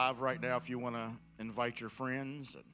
[0.00, 2.64] live right now if you want to invite your friends and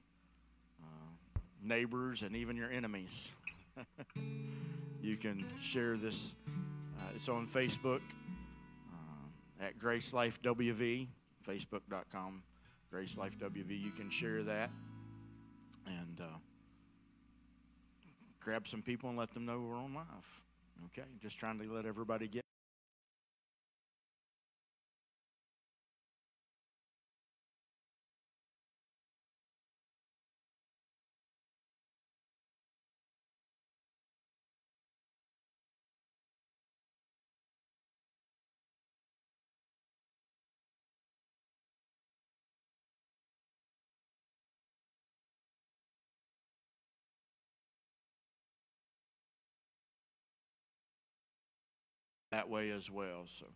[0.81, 3.33] uh, neighbors and even your enemies.
[5.03, 6.35] you can share this.
[6.47, 8.01] Uh, it's on Facebook
[8.93, 11.09] uh, at Grace Life WV,
[11.45, 12.45] facebook.com,
[12.93, 13.71] Grace Life WV.
[13.71, 14.71] You can share that
[15.85, 16.39] and uh,
[18.39, 20.07] grab some people and let them know we're on live.
[20.87, 22.46] Okay, just trying to let everybody get.
[52.37, 53.25] That way as well.
[53.25, 53.47] So,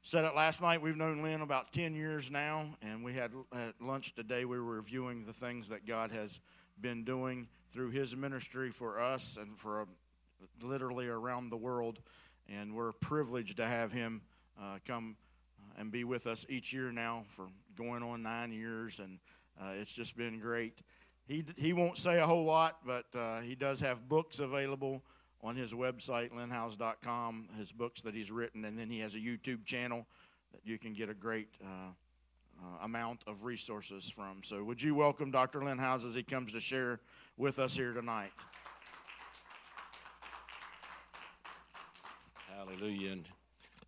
[0.00, 0.80] said it last night.
[0.80, 4.46] We've known Lynn about 10 years now, and we had at lunch today.
[4.46, 6.40] We were reviewing the things that God has
[6.80, 9.84] been doing through His ministry for us and for uh,
[10.62, 11.98] literally around the world.
[12.48, 14.22] And we're privileged to have Him
[14.58, 15.16] uh, come
[15.60, 19.18] uh, and be with us each year now for going on nine years, and
[19.60, 20.80] uh, it's just been great.
[21.28, 25.02] He, he won't say a whole lot, but uh, he does have books available
[25.42, 29.64] on his website, lynnhiles.com, his books that he's written, and then he has a YouTube
[29.64, 30.06] channel
[30.52, 31.90] that you can get a great uh,
[32.60, 34.42] uh, amount of resources from.
[34.44, 35.64] So, would you welcome Dr.
[35.64, 37.00] Lynn Hiles as he comes to share
[37.36, 38.32] with us here tonight?
[42.56, 43.12] Hallelujah.
[43.12, 43.28] And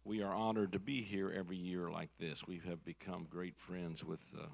[0.05, 2.47] we are honored to be here every year like this.
[2.47, 4.47] We have become great friends with uh,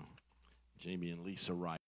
[0.79, 1.80] Jamie and Lisa Wright.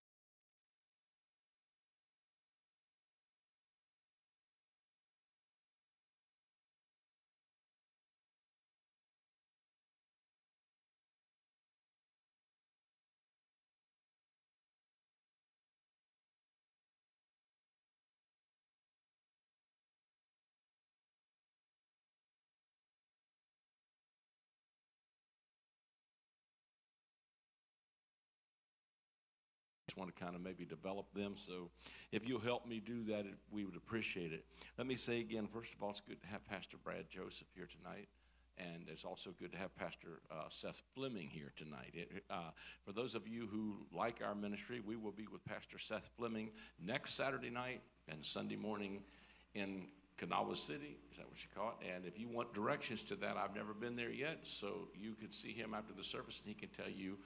[29.93, 31.35] Just want to kind of maybe develop them.
[31.37, 31.69] So
[32.13, 34.45] if you'll help me do that, we would appreciate it.
[34.79, 37.69] Let me say again, first of all, it's good to have Pastor Brad Joseph here
[37.79, 38.09] tonight.
[38.57, 41.91] And it's also good to have Pastor uh, Seth Fleming here tonight.
[41.93, 42.53] It, uh,
[42.87, 46.51] for those of you who like our ministry, we will be with Pastor Seth Fleming
[46.83, 49.03] next Saturday night and Sunday morning
[49.55, 49.87] in
[50.17, 50.97] Kanawha City.
[51.11, 51.87] Is that what you call it?
[51.95, 55.35] And if you want directions to that, I've never been there yet, so you could
[55.35, 57.19] see him after the service and he can tell you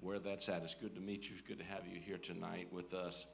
[0.00, 0.62] where that's at.
[0.62, 1.34] It's good to meet you.
[1.34, 3.26] It's good to have you here tonight with us.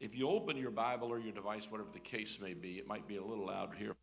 [0.00, 3.06] If you open your Bible or your device, whatever the case may be, it might
[3.06, 3.94] be a little loud here.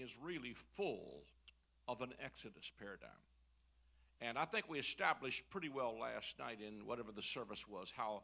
[0.00, 1.24] Is really full
[1.88, 3.10] of an Exodus paradigm.
[4.20, 8.22] And I think we established pretty well last night in whatever the service was how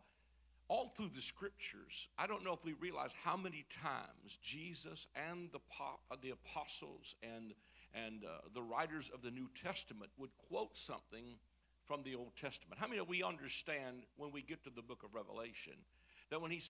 [0.68, 5.48] all through the scriptures, I don't know if we realize how many times Jesus and
[5.52, 7.54] the, uh, the apostles and,
[7.94, 11.36] and uh, the writers of the New Testament would quote something
[11.86, 12.80] from the Old Testament.
[12.80, 15.74] How many of we understand when we get to the book of Revelation
[16.30, 16.60] that when he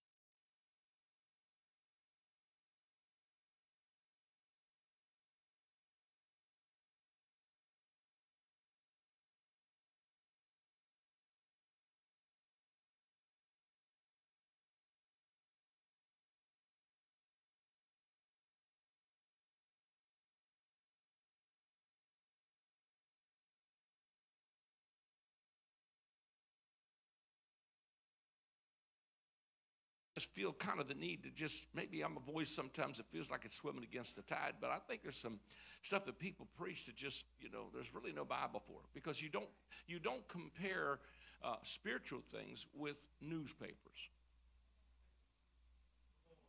[30.26, 33.30] just feel kind of the need to just maybe I'm a voice sometimes that feels
[33.30, 35.38] like it's swimming against the tide, but I think there's some
[35.82, 39.22] stuff that people preach that just you know there's really no Bible for it because
[39.22, 39.48] you don't
[39.86, 40.98] you don't compare
[41.44, 43.76] uh, spiritual things with newspapers.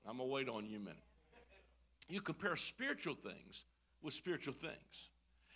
[0.08, 0.98] I'm gonna wait on you a minute.
[2.10, 3.66] You compare spiritual things
[4.02, 5.10] with spiritual things.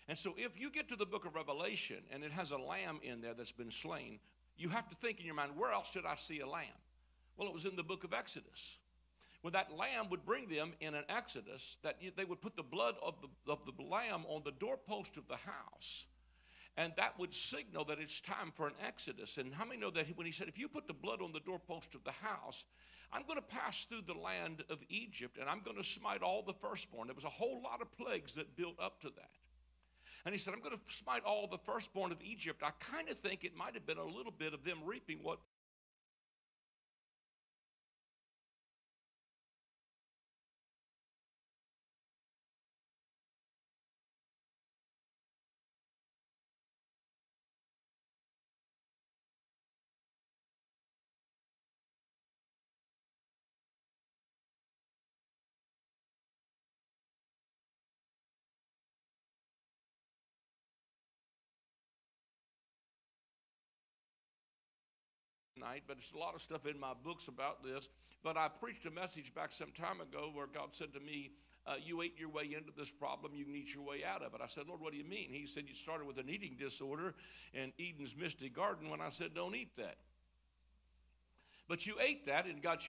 [0.09, 2.99] And so if you get to the book of Revelation and it has a lamb
[3.03, 4.19] in there that's been slain,
[4.57, 6.67] you have to think in your mind, where else did I see a lamb?
[7.37, 8.77] Well, it was in the book of Exodus.
[9.41, 12.95] When that lamb would bring them in an Exodus, that they would put the blood
[13.01, 16.05] of the, of the lamb on the doorpost of the house.
[16.77, 19.37] And that would signal that it's time for an exodus.
[19.37, 21.41] And how many know that when he said, If you put the blood on the
[21.41, 22.65] doorpost of the house,
[23.11, 26.43] I'm going to pass through the land of Egypt and I'm going to smite all
[26.43, 27.07] the firstborn.
[27.07, 29.31] There was a whole lot of plagues that built up to that.
[30.23, 32.61] And he said, I'm going to smite all the firstborn of Egypt.
[32.63, 35.39] I kind of think it might have been a little bit of them reaping what
[65.61, 67.87] night, but it's a lot of stuff in my books about this.
[68.23, 71.31] But I preached a message back some time ago where God said to me,
[71.65, 74.33] uh, You ate your way into this problem, you can eat your way out of
[74.33, 74.41] it.
[74.43, 75.29] I said, Lord, what do you mean?
[75.31, 77.13] He said, You started with an eating disorder
[77.53, 79.97] in Eden's misty garden when I said, Don't eat that.
[81.67, 82.85] But you ate that and got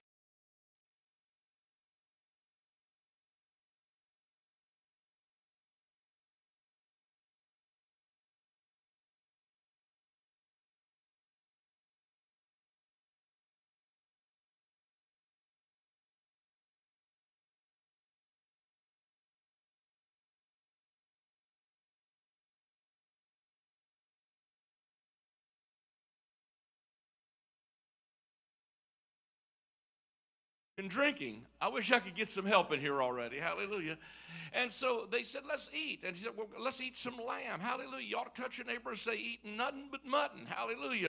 [30.83, 31.43] and drinking.
[31.61, 33.39] I wish I could get some help in here already.
[33.39, 33.97] Hallelujah.
[34.53, 36.01] And so they said, let's eat.
[36.05, 37.61] And he said, well, let's eat some lamb.
[37.61, 38.17] Hallelujah.
[38.35, 40.45] To touch your neighbor and say, eat nothing but mutton.
[40.47, 41.07] Hallelujah.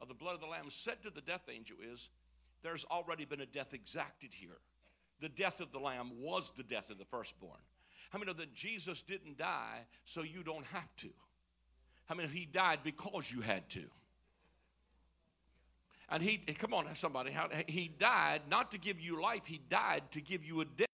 [0.00, 2.08] Of the blood of the Lamb said to the death angel is,
[2.62, 4.58] There's already been a death exacted here.
[5.20, 7.60] The death of the Lamb was the death of the firstborn.
[8.10, 11.08] How many know that Jesus didn't die so you don't have to?
[12.06, 13.84] How many he died because you had to?
[16.08, 20.04] And he, come on, somebody, how he died not to give you life, he died
[20.12, 20.87] to give you a death.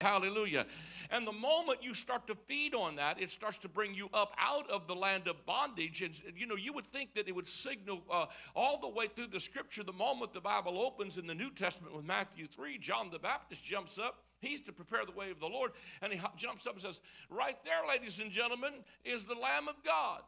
[0.00, 0.66] Hallelujah.
[1.10, 4.32] And the moment you start to feed on that, it starts to bring you up
[4.38, 6.02] out of the land of bondage.
[6.02, 9.28] And, you know, you would think that it would signal uh, all the way through
[9.28, 9.82] the scripture.
[9.82, 13.64] The moment the Bible opens in the New Testament with Matthew 3, John the Baptist
[13.64, 14.22] jumps up.
[14.40, 15.72] He's to prepare the way of the Lord.
[16.00, 18.74] And he jumps up and says, Right there, ladies and gentlemen,
[19.04, 20.20] is the Lamb of God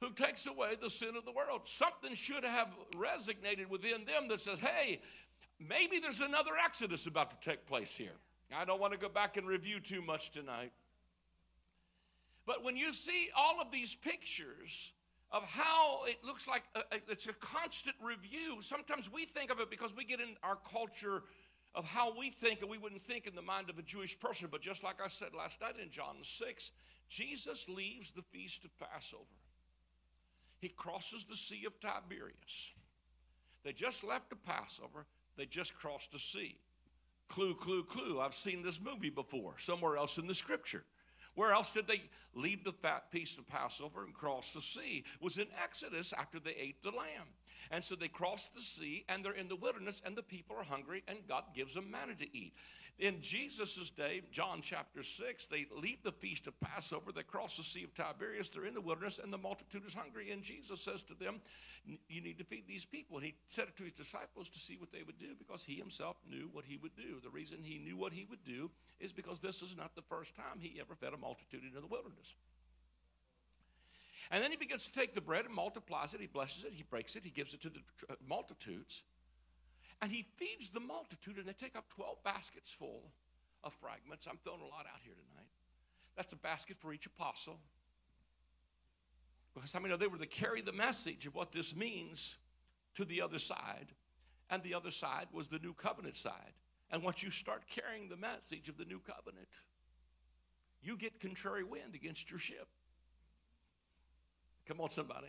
[0.00, 1.62] who takes away the sin of the world.
[1.64, 5.00] Something should have resonated within them that says, Hey,
[5.58, 8.12] maybe there's another Exodus about to take place here.
[8.54, 10.72] I don't want to go back and review too much tonight.
[12.46, 14.92] But when you see all of these pictures
[15.32, 19.68] of how it looks like a, it's a constant review, sometimes we think of it
[19.68, 21.24] because we get in our culture
[21.74, 24.48] of how we think, and we wouldn't think in the mind of a Jewish person.
[24.50, 26.70] But just like I said last night in John 6,
[27.08, 29.24] Jesus leaves the feast of Passover.
[30.58, 32.72] He crosses the Sea of Tiberias.
[33.62, 35.04] They just left the Passover,
[35.36, 36.56] they just crossed the sea.
[37.28, 38.20] Clue, clue, clue.
[38.20, 40.84] I've seen this movie before, somewhere else in the scripture.
[41.34, 42.02] Where else did they
[42.34, 45.04] leave the fat piece of Passover and cross the sea?
[45.20, 47.28] It was in Exodus after they ate the lamb.
[47.70, 50.64] And so they cross the sea and they're in the wilderness and the people are
[50.64, 52.54] hungry and God gives them manna to eat.
[52.98, 57.62] In Jesus' day, John chapter 6, they leave the feast of Passover, they cross the
[57.62, 60.30] Sea of Tiberias, they're in the wilderness, and the multitude is hungry.
[60.30, 61.40] And Jesus says to them,
[62.08, 63.18] You need to feed these people.
[63.18, 65.74] And he said it to his disciples to see what they would do because he
[65.74, 67.20] himself knew what he would do.
[67.22, 70.34] The reason he knew what he would do is because this is not the first
[70.34, 72.34] time he ever fed a multitude in the wilderness.
[74.30, 76.20] And then he begins to take the bread and multiplies it.
[76.20, 76.72] He blesses it.
[76.72, 77.22] He breaks it.
[77.24, 79.02] He gives it to the uh, multitudes.
[80.02, 83.02] And he feeds the multitude, and they take up 12 baskets full
[83.64, 84.26] of fragments.
[84.28, 85.48] I'm throwing a lot out here tonight.
[86.16, 87.58] That's a basket for each apostle.
[89.54, 92.36] Because I mean, they were to carry the message of what this means
[92.94, 93.88] to the other side.
[94.50, 96.52] And the other side was the new covenant side.
[96.90, 99.48] And once you start carrying the message of the new covenant,
[100.82, 102.68] you get contrary wind against your ship.
[104.66, 105.28] Come on, somebody.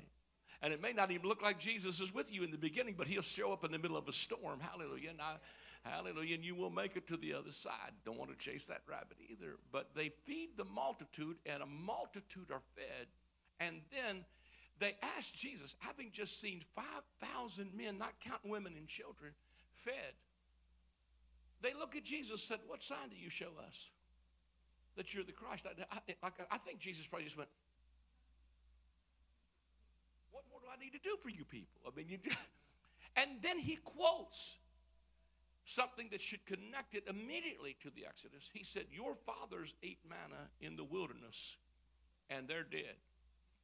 [0.62, 3.08] And it may not even look like Jesus is with you in the beginning, but
[3.08, 4.60] he'll show up in the middle of a storm.
[4.60, 5.12] Hallelujah.
[5.12, 5.36] And I,
[5.84, 6.36] hallelujah.
[6.36, 7.92] And you will make it to the other side.
[8.06, 9.58] Don't want to chase that rabbit either.
[9.72, 13.08] But they feed the multitude, and a multitude are fed.
[13.60, 14.26] And then
[14.80, 19.34] they asked Jesus, having just seen 5,000 men, not counting women and children,
[19.84, 20.14] fed.
[21.62, 23.90] They look at Jesus and said, What sign do you show us
[24.96, 25.66] that you're the Christ?
[25.66, 27.50] I, I, I think Jesus probably just went,
[30.32, 31.82] What more do I need to do for you people?
[31.86, 32.38] I mean, you just,
[33.16, 34.56] and then he quotes
[35.66, 38.50] something that should connect it immediately to the Exodus.
[38.54, 41.58] He said, Your fathers ate manna in the wilderness,
[42.30, 42.96] and they're dead.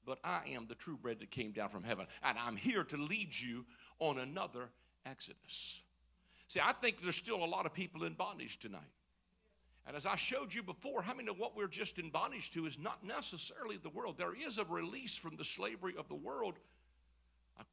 [0.06, 2.98] But I am the true bread that came down from heaven, and I'm here to
[2.98, 3.66] lead you
[4.00, 4.70] on another
[5.06, 5.82] Exodus.
[6.50, 8.82] See, I think there's still a lot of people in bondage tonight.
[9.86, 12.66] And as I showed you before, how many know what we're just in bondage to
[12.66, 14.18] is not necessarily the world?
[14.18, 16.56] There is a release from the slavery of the world.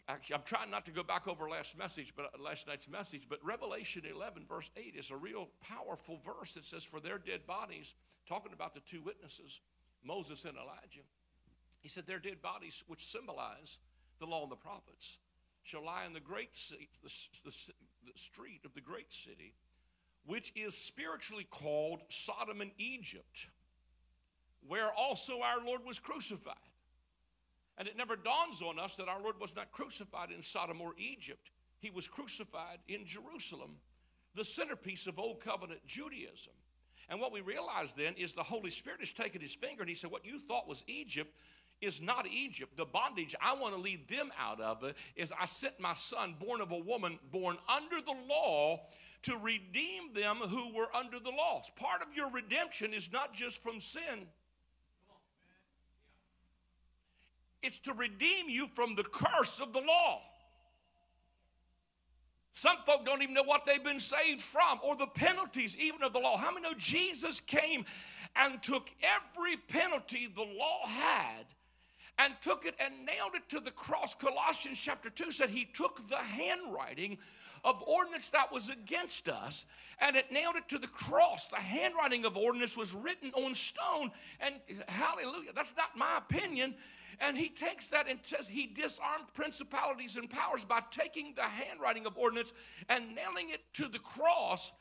[0.09, 3.27] Actually, I'm trying not to go back over last message, but last night's message.
[3.29, 7.47] But Revelation 11, verse 8, is a real powerful verse that says, "For their dead
[7.47, 7.95] bodies,"
[8.27, 9.61] talking about the two witnesses,
[10.03, 11.05] Moses and Elijah.
[11.81, 13.79] He said, "Their dead bodies, which symbolize
[14.19, 15.19] the law and the prophets,
[15.63, 17.13] shall lie in the great seat, the,
[17.45, 17.57] the,
[18.13, 19.55] the street of the great city,
[20.25, 23.47] which is spiritually called Sodom and Egypt,
[24.67, 26.57] where also our Lord was crucified.
[27.81, 30.93] And it never dawns on us that our Lord was not crucified in Sodom or
[30.99, 31.51] Egypt.
[31.79, 33.77] He was crucified in Jerusalem,
[34.35, 36.53] the centerpiece of Old Covenant Judaism.
[37.09, 39.95] And what we realize then is the Holy Spirit has taken his finger and he
[39.95, 41.35] said, What you thought was Egypt
[41.81, 42.77] is not Egypt.
[42.77, 44.85] The bondage I want to lead them out of
[45.17, 48.83] is I sent my son, born of a woman, born under the law,
[49.23, 51.63] to redeem them who were under the law.
[51.77, 54.27] Part of your redemption is not just from sin.
[57.63, 60.21] It's to redeem you from the curse of the law.
[62.55, 66.13] Some folk don't even know what they've been saved from or the penalties even of
[66.13, 66.37] the law.
[66.37, 67.85] How many know Jesus came
[68.37, 71.47] and took every penalty the law had
[72.19, 74.15] and took it and nailed it to the cross.
[74.15, 77.17] Colossians chapter 2 said he took the handwriting
[77.65, 79.65] of ordinance that was against us
[80.01, 81.47] and it nailed it to the cross.
[81.49, 84.11] The handwriting of ordinance was written on stone.
[84.41, 84.55] And
[84.89, 86.75] hallelujah, that's not my opinion.
[87.21, 92.07] And he takes that and says he disarmed principalities and powers by taking the handwriting
[92.07, 92.53] of ordinance
[92.89, 94.73] and nailing it to the cross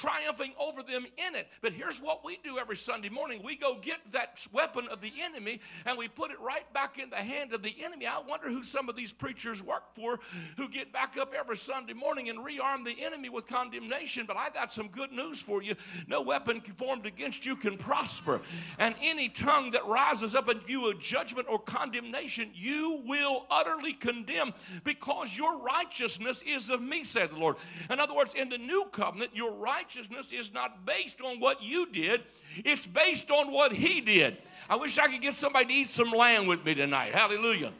[0.00, 1.48] triumphing over them in it.
[1.60, 5.12] But here's what we do every Sunday morning we go get that weapon of the
[5.22, 8.06] enemy and we put it right back in the hand of the enemy.
[8.06, 10.18] I wonder who some of these preachers work for
[10.56, 14.24] who get back up every Sunday morning and rearm the enemy with condemnation.
[14.26, 15.74] But I got some good news for you
[16.06, 18.40] no weapon formed against you can prosper.
[18.78, 23.92] And any tongue that rises up in view of judgment or condemnation, you will utterly
[23.92, 24.54] condemn
[24.84, 27.56] because your righteousness is of me, said the Lord.
[27.90, 31.62] In other words, in the new covenant, your righteousness righteousness is not based on what
[31.62, 32.22] you did,
[32.58, 34.36] it's based on what He did.
[34.68, 37.12] I wish I could get somebody to eat some lamb with me tonight.
[37.12, 37.72] Hallelujah.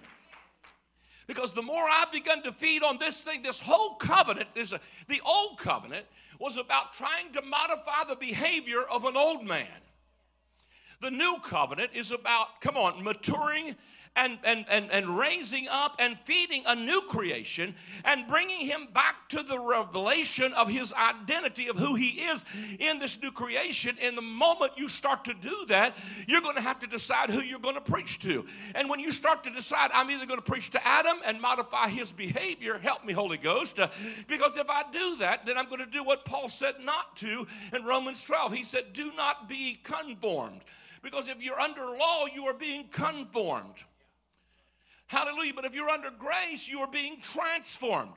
[1.29, 4.77] Because the more I've begun to feed on this thing, this whole covenant is a,
[4.77, 6.07] uh, the old covenant
[6.41, 9.69] was about trying to modify the behavior of an old man.
[11.01, 13.77] The new covenant is about, come on, maturing
[14.17, 17.75] and, and, and, and raising up and feeding a new creation
[18.05, 22.45] and bringing him back to the revelation of his identity of who he is
[22.81, 23.97] in this new creation.
[23.99, 27.41] In the moment you start to do that, you're going to have to decide who
[27.41, 28.45] you're going to preach to.
[28.75, 31.89] And when you start to decide, I'm either going to preach to Adam and modify
[31.89, 33.89] his behavior, help me, Holy Ghost, uh,
[34.27, 37.47] because if I do that, then I'm going to do what Paul said not to
[37.73, 38.53] in Romans 12.
[38.53, 40.63] He said, Do not be conformed.
[41.03, 43.75] Because if you're under law, you are being conformed.
[45.11, 45.55] Hallelujah.
[45.57, 48.13] But if you're under grace, you are being transformed.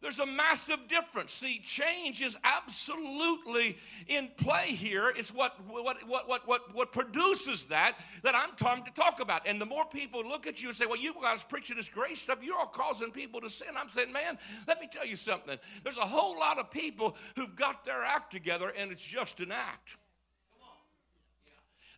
[0.00, 1.32] There's a massive difference.
[1.32, 5.08] See, change is absolutely in play here.
[5.08, 9.48] It's what, what, what, what, what, what produces that that I'm trying to talk about.
[9.48, 12.20] And the more people look at you and say, well, you guys preaching this grace
[12.20, 13.70] stuff, you're all causing people to sin.
[13.76, 15.58] I'm saying, man, let me tell you something.
[15.82, 19.50] There's a whole lot of people who've got their act together and it's just an
[19.50, 19.96] act.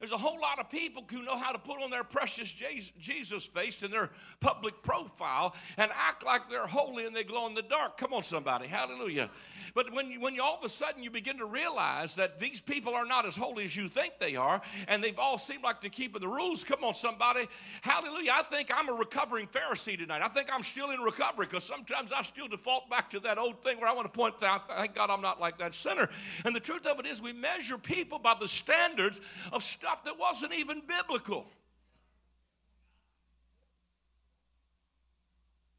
[0.03, 3.45] There's a whole lot of people who know how to put on their precious Jesus
[3.45, 7.63] face and their public profile and act like they're holy and they glow in the
[7.63, 7.99] dark.
[7.99, 8.67] Come on, somebody.
[8.67, 9.31] Hallelujah.
[9.75, 12.61] But when you, when you all of a sudden you begin to realize that these
[12.61, 15.81] people are not as holy as you think they are, and they've all seemed like
[15.81, 16.65] they're keeping the rules.
[16.65, 17.49] Come on, somebody.
[17.81, 18.33] Hallelujah.
[18.35, 20.23] I think I'm a recovering Pharisee tonight.
[20.23, 23.63] I think I'm still in recovery because sometimes I still default back to that old
[23.63, 26.09] thing where I want to point out, thank God I'm not like that sinner.
[26.45, 29.21] And the truth of it is, we measure people by the standards
[29.53, 31.47] of stuff that wasn't even biblical.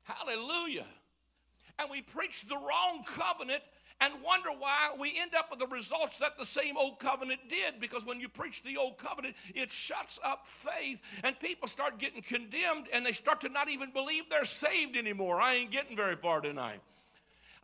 [0.04, 0.86] Hallelujah.
[1.80, 3.64] And we preach the wrong covenant
[4.02, 7.80] and wonder why we end up with the results that the same old covenant did.
[7.80, 12.22] Because when you preach the old covenant, it shuts up faith, and people start getting
[12.22, 15.42] condemned and they start to not even believe they're saved anymore.
[15.42, 16.82] I ain't getting very far tonight.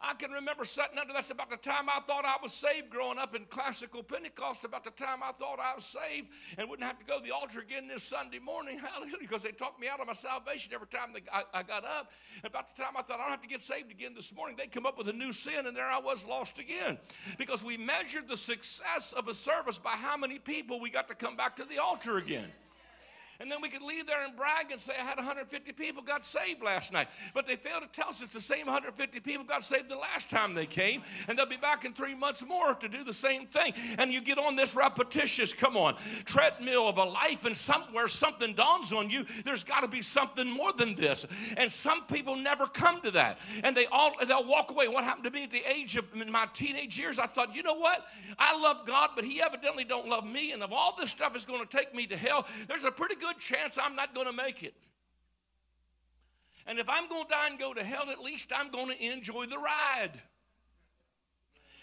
[0.02, 3.18] I can remember sitting under that's about the time I thought I was saved growing
[3.18, 7.00] up in classical Pentecost, about the time I thought I was saved and wouldn't have
[7.00, 8.80] to go to the altar again this Sunday morning.
[8.94, 9.18] Hallelujah.
[9.20, 12.12] Because they talked me out of my salvation every time they, I, I, got up.
[12.44, 14.72] About the time I thought I don't have to get saved again this morning, they'd
[14.72, 16.98] come up with a new sin, and there I was lost again.
[17.38, 21.16] Because we measured the success of a service by how many people we got to
[21.16, 22.50] come back to the altar again.
[23.40, 26.26] And then we could leave there and brag and say, I had 150 people got
[26.26, 27.08] saved last night.
[27.34, 30.30] But they failed to tell us it's the same 150 people got saved the last
[30.30, 31.04] time they came.
[31.28, 33.74] And they'll be back in three months more to do the same thing.
[33.98, 38.54] And you get on this repetitious, come on, treadmill of a life, and somewhere something
[38.54, 39.26] dawns on you.
[39.46, 41.26] There's got to be something more than this.
[41.56, 43.38] And some people never come to that.
[43.64, 44.90] And they all they'll walk away.
[44.90, 47.20] What happened to me at the age of my teenage years?
[47.20, 48.06] I thought, you know what?
[48.38, 50.52] I love God, but He evidently don't love me.
[50.52, 53.16] And if all this stuff is going to take me to hell, there's a pretty
[53.16, 54.76] good good chance I'm not going to make it.
[56.66, 59.04] And if I'm going to die and go to hell, at least I'm going to
[59.04, 60.22] enjoy the ride.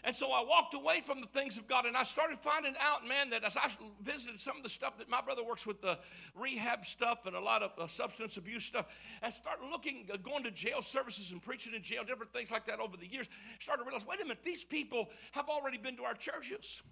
[0.05, 3.07] And so I walked away from the things of God and I started finding out,
[3.09, 3.69] man, that as I
[4.01, 5.99] visited some of the stuff that my brother works with, the
[6.37, 8.87] rehab stuff and a lot of uh, substance abuse stuff,
[9.23, 12.65] and started looking, uh, going to jail services and preaching in jail, different things like
[12.67, 15.97] that over the years, started to realize, wait a minute, these people have already been
[15.97, 16.83] to our churches.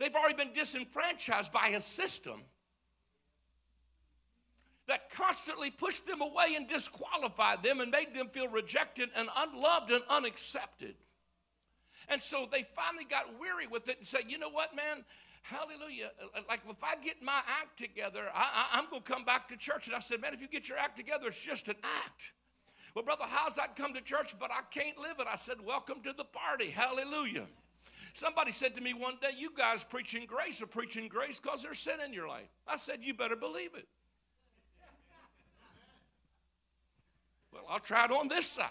[0.00, 2.40] They've already been disenfranchised by a system
[4.86, 9.90] that constantly pushed them away and disqualified them and made them feel rejected and unloved
[9.90, 10.94] and unaccepted.
[12.08, 15.04] And so they finally got weary with it and said, you know what, man?
[15.42, 16.10] Hallelujah.
[16.48, 19.86] Like if I get my act together, I, am going to come back to church.
[19.86, 22.32] And I said, man, if you get your act together, it's just an act.
[22.94, 24.34] Well, brother, how's that come to church?
[24.38, 25.26] But I can't live it.
[25.30, 26.70] I said, welcome to the party.
[26.70, 27.46] Hallelujah.
[28.12, 31.78] Somebody said to me one day, you guys preaching grace are preaching grace because there's
[31.78, 32.48] sin in your life.
[32.66, 33.88] I said, you better believe it.
[37.54, 38.68] Well, I'll try it on this side.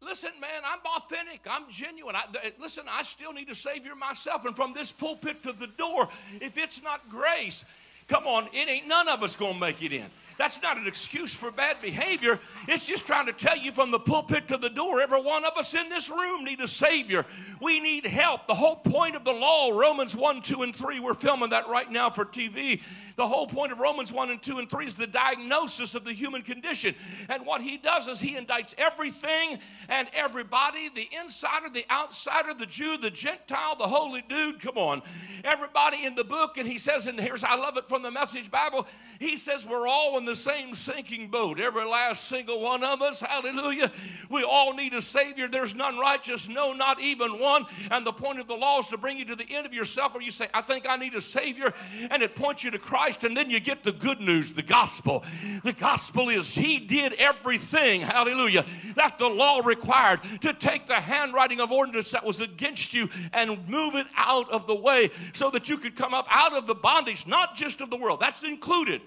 [0.00, 1.40] Listen, man, I'm authentic.
[1.48, 2.16] I'm genuine.
[2.16, 2.24] I,
[2.60, 4.44] listen, I still need a Savior myself.
[4.44, 6.08] And from this pulpit to the door,
[6.40, 7.64] if it's not grace,
[8.06, 10.06] come on, it ain't none of us to make it in.
[10.38, 12.38] That's not an excuse for bad behavior.
[12.68, 15.56] It's just trying to tell you from the pulpit to the door, every one of
[15.56, 17.24] us in this room need a Savior.
[17.60, 18.46] We need help.
[18.46, 21.90] The whole point of the law, Romans 1, 2, and 3, we're filming that right
[21.90, 22.82] now for TV.
[23.16, 26.12] The whole point of Romans 1 and 2 and 3 is the diagnosis of the
[26.12, 26.94] human condition.
[27.30, 32.66] And what he does is he indicts everything and everybody the insider, the outsider, the
[32.66, 34.60] Jew, the Gentile, the holy dude.
[34.60, 35.00] Come on.
[35.44, 36.58] Everybody in the book.
[36.58, 38.86] And he says, and here's, I love it from the Message Bible,
[39.18, 41.58] he says, we're all in the same sinking boat.
[41.58, 43.20] Every last single one of us.
[43.20, 43.90] Hallelujah.
[44.28, 45.48] We all need a Savior.
[45.48, 47.66] There's none righteous, no, not even one.
[47.90, 50.14] And the point of the law is to bring you to the end of yourself
[50.14, 51.72] where you say, I think I need a Savior.
[52.10, 53.24] And it points you to Christ.
[53.24, 55.24] And then you get the good news, the gospel.
[55.62, 61.60] The gospel is He did everything, hallelujah, that the law required to take the handwriting
[61.60, 65.68] of ordinance that was against you and move it out of the way so that
[65.68, 68.20] you could come up out of the bondage, not just of the world.
[68.20, 69.00] That's included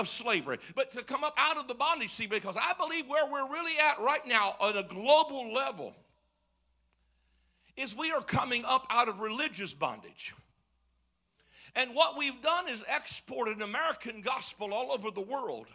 [0.00, 3.26] of slavery, but to come up out of the bondage, see, because I believe where
[3.30, 5.94] we're really at right now on a global level
[7.76, 10.34] is we are coming up out of religious bondage.
[11.74, 15.66] And what we've done is exported American gospel all over the world.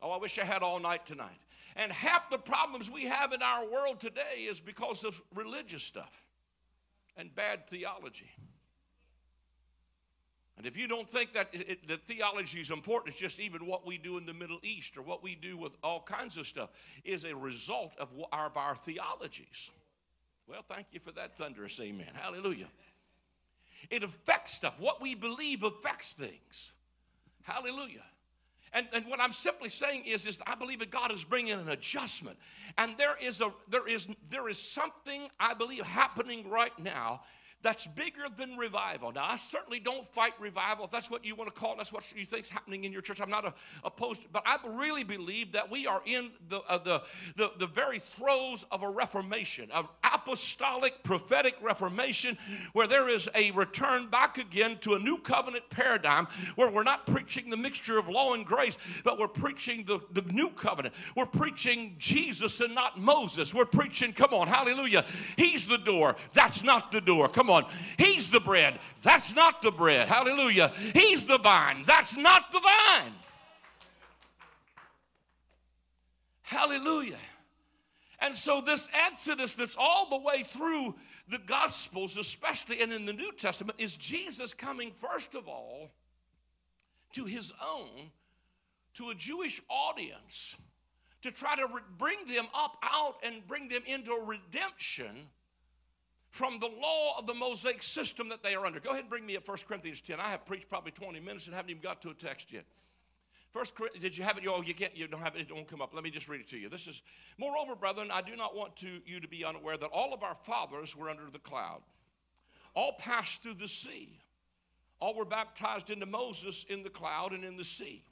[0.00, 1.40] Oh, I wish I had all night tonight.
[1.76, 6.12] And half the problems we have in our world today is because of religious stuff
[7.16, 8.30] and bad theology.
[10.56, 13.84] And if you don't think that it, the theology is important, it's just even what
[13.84, 16.70] we do in the Middle East or what we do with all kinds of stuff
[17.04, 19.70] is a result of our, of our theologies.
[20.46, 22.10] Well, thank you for that thunderous amen.
[22.14, 22.68] Hallelujah.
[23.90, 24.74] It affects stuff.
[24.78, 26.72] What we believe affects things.
[27.42, 28.04] Hallelujah.
[28.72, 31.68] And, and what I'm simply saying is, is I believe that God is bringing an
[31.68, 32.36] adjustment.
[32.76, 37.22] And there is, a, there, is, there is something, I believe, happening right now
[37.64, 39.10] that's bigger than revival.
[39.10, 40.84] Now, I certainly don't fight revival.
[40.84, 43.00] If that's what you want to call it, that's what you think's happening in your
[43.00, 43.22] church.
[43.22, 47.02] I'm not a, opposed, but I really believe that we are in the, uh, the,
[47.36, 52.36] the, the very throes of a reformation, an apostolic, prophetic reformation,
[52.74, 57.06] where there is a return back again to a new covenant paradigm where we're not
[57.06, 60.94] preaching the mixture of law and grace, but we're preaching the, the new covenant.
[61.16, 63.54] We're preaching Jesus and not Moses.
[63.54, 65.06] We're preaching, come on, hallelujah.
[65.38, 66.16] He's the door.
[66.34, 67.26] That's not the door.
[67.30, 67.53] Come on.
[67.98, 68.78] He's the bread.
[69.02, 70.08] That's not the bread.
[70.08, 70.72] Hallelujah.
[70.92, 71.84] He's the vine.
[71.86, 73.12] That's not the vine.
[76.42, 77.18] Hallelujah.
[78.20, 80.94] And so, this Exodus that's all the way through
[81.28, 85.90] the Gospels, especially and in the New Testament, is Jesus coming, first of all,
[87.14, 88.10] to his own,
[88.94, 90.56] to a Jewish audience,
[91.22, 95.28] to try to re- bring them up out and bring them into redemption
[96.34, 98.80] from the law of the Mosaic system that they are under.
[98.80, 100.18] Go ahead and bring me up 1 Corinthians 10.
[100.18, 102.64] I have preached probably 20 minutes and haven't even got to a text yet.
[103.52, 104.44] First, did you have it?
[104.48, 104.96] Oh, you can't.
[104.96, 105.42] You don't have it.
[105.42, 105.94] It won't come up.
[105.94, 106.68] Let me just read it to you.
[106.68, 107.02] This is,
[107.38, 110.34] moreover, brethren, I do not want to you to be unaware that all of our
[110.42, 111.82] fathers were under the cloud,
[112.74, 114.18] all passed through the sea,
[114.98, 118.02] all were baptized into Moses in the cloud and in the sea.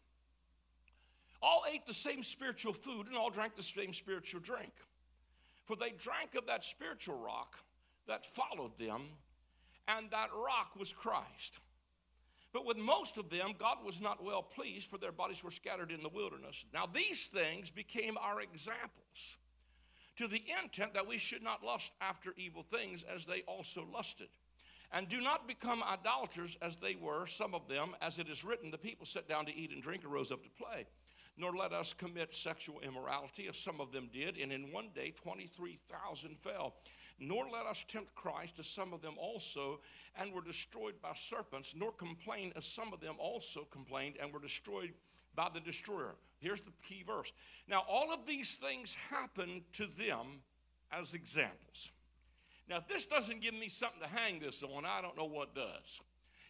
[1.43, 4.71] All ate the same spiritual food and all drank the same spiritual drink,
[5.65, 7.59] for they drank of that spiritual rock
[8.07, 9.03] that followed them,
[9.89, 11.59] and that rock was Christ.
[12.53, 15.91] But with most of them, God was not well pleased, for their bodies were scattered
[15.91, 16.65] in the wilderness.
[16.73, 19.39] Now, these things became our examples,
[20.17, 24.29] to the intent that we should not lust after evil things as they also lusted.
[24.93, 28.71] And do not become idolaters as they were, some of them, as it is written,
[28.71, 30.87] the people sat down to eat and drink and rose up to play.
[31.39, 35.15] Nor let us commit sexual immorality, as some of them did, and in one day
[35.17, 36.75] 23,000 fell
[37.23, 39.81] nor let us tempt Christ, as some of them also,
[40.17, 44.41] and were destroyed by serpents, nor complain, as some of them also complained, and were
[44.41, 44.93] destroyed
[45.35, 46.15] by the destroyer.
[46.39, 47.33] Here's the key verse.
[47.69, 50.43] Now, all of these things happened to them
[50.91, 51.91] as examples.
[52.69, 55.55] Now, if this doesn't give me something to hang this on, I don't know what
[55.55, 56.01] does.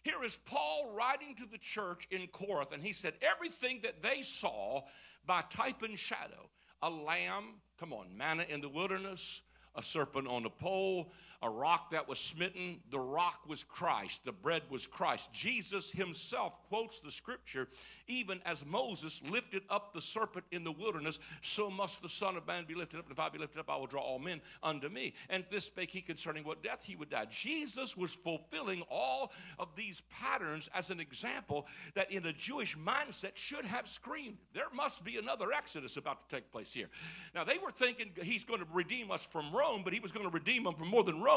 [0.02, 4.22] Here is Paul writing to the church in Corinth, and he said, Everything that they
[4.22, 4.82] saw
[5.26, 6.48] by type and shadow,
[6.82, 9.42] a lamb, come on, manna in the wilderness,
[9.74, 12.78] a serpent on a pole, a rock that was smitten.
[12.90, 15.32] The rock was Christ, the bread was Christ.
[15.32, 17.68] Jesus himself quotes the scripture
[18.06, 22.46] even as Moses lifted up the serpent in the wilderness, so must the Son of
[22.46, 23.06] Man be lifted up.
[23.06, 25.14] And if I be lifted up, I will draw all men unto me.
[25.30, 27.26] And this spake he concerning what death he would die.
[27.30, 33.32] Jesus was fulfilling all of these patterns as an example that in a Jewish mindset
[33.34, 36.88] should have screamed, there must be another Exodus about to take place here.
[37.34, 40.26] Now, they were thinking he's going to redeem us from Rome, but he was going
[40.26, 41.31] to redeem them from more than Rome.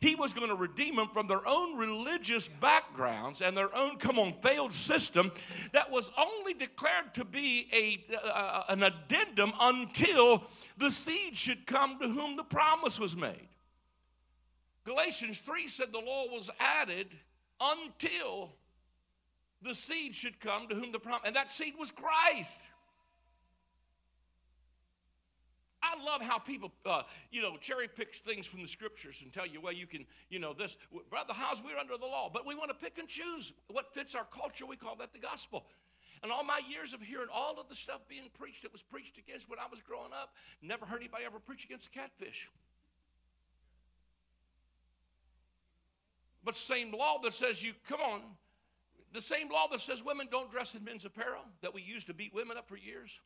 [0.00, 4.18] He was going to redeem them from their own religious backgrounds and their own, come
[4.18, 5.32] on, failed system
[5.72, 10.44] that was only declared to be a, uh, an addendum until
[10.76, 13.48] the seed should come to whom the promise was made.
[14.84, 17.08] Galatians 3 said the law was added
[17.60, 18.50] until
[19.62, 22.58] the seed should come to whom the promise, and that seed was Christ.
[25.82, 29.46] I love how people, uh, you know, cherry pick things from the scriptures and tell
[29.46, 30.76] you, well, you can, you know, this,
[31.08, 34.14] brother, how's we're under the law, but we want to pick and choose what fits
[34.14, 34.66] our culture.
[34.66, 35.66] We call that the gospel.
[36.22, 39.18] And all my years of hearing all of the stuff being preached that was preached
[39.18, 42.50] against when I was growing up, never heard anybody ever preach against catfish.
[46.42, 48.22] But same law that says you, come on,
[49.12, 52.14] the same law that says women don't dress in men's apparel that we used to
[52.14, 53.20] beat women up for years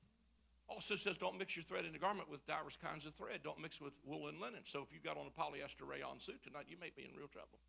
[0.72, 3.40] also says don't mix your thread in the garment with diverse kinds of thread.
[3.44, 4.60] Don't mix with wool and linen.
[4.64, 7.28] So if you've got on a polyester rayon suit tonight, you may be in real
[7.28, 7.60] trouble.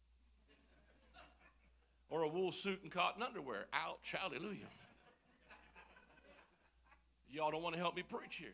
[2.10, 3.66] or a wool suit and cotton underwear.
[3.74, 4.72] Ouch, hallelujah.
[7.30, 8.54] Y'all don't want to help me preach here.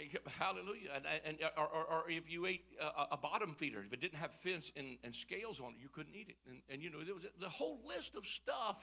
[0.38, 0.90] Hallelujah.
[0.94, 4.18] And, and, or, or, or if you ate a, a, bottom feeder, if it didn't
[4.18, 6.36] have fins and, and scales on it, you couldn't eat it.
[6.48, 8.76] And, and you know, there was the whole list of stuff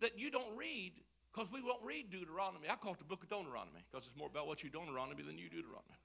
[0.00, 0.92] that you don't read
[1.36, 2.68] because we won't read Deuteronomy.
[2.70, 5.36] I call it the book of Deuteronomy because it's more about what you Deuteronomy than
[5.36, 6.00] you Deuteronomy.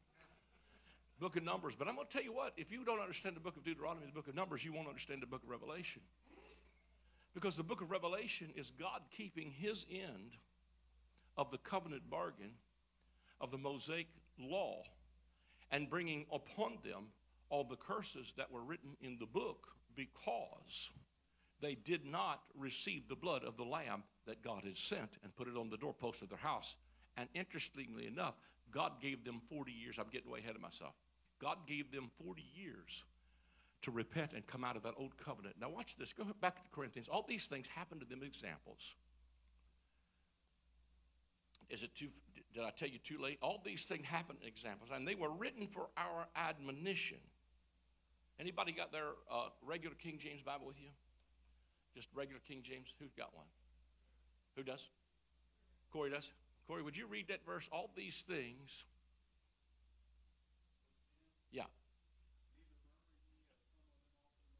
[1.21, 1.73] Book of Numbers.
[1.77, 4.07] But I'm going to tell you what, if you don't understand the book of Deuteronomy,
[4.07, 6.01] the book of Numbers, you won't understand the book of Revelation.
[7.33, 10.35] Because the book of Revelation is God keeping his end
[11.37, 12.51] of the covenant bargain
[13.39, 14.83] of the Mosaic law
[15.71, 17.05] and bringing upon them
[17.49, 20.89] all the curses that were written in the book because
[21.61, 25.47] they did not receive the blood of the lamb that God had sent and put
[25.47, 26.75] it on the doorpost of their house.
[27.17, 28.35] And interestingly enough,
[28.71, 29.97] God gave them 40 years.
[29.99, 30.93] I'm getting way ahead of myself.
[31.39, 33.03] God gave them 40 years
[33.81, 35.55] to repent and come out of that old covenant.
[35.59, 36.13] Now, watch this.
[36.13, 37.07] Go back to Corinthians.
[37.07, 38.95] All these things happened to them examples.
[41.69, 42.09] Is it too,
[42.53, 43.39] did I tell you too late?
[43.41, 47.17] All these things happened in examples, and they were written for our admonition.
[48.39, 50.89] Anybody got their uh, regular King James Bible with you?
[51.95, 52.87] Just regular King James?
[52.99, 53.45] Who's got one?
[54.55, 54.87] Who does?
[55.91, 56.29] Corey does.
[56.67, 57.67] Corey, would you read that verse?
[57.71, 58.85] All these things.
[61.51, 61.63] Yeah.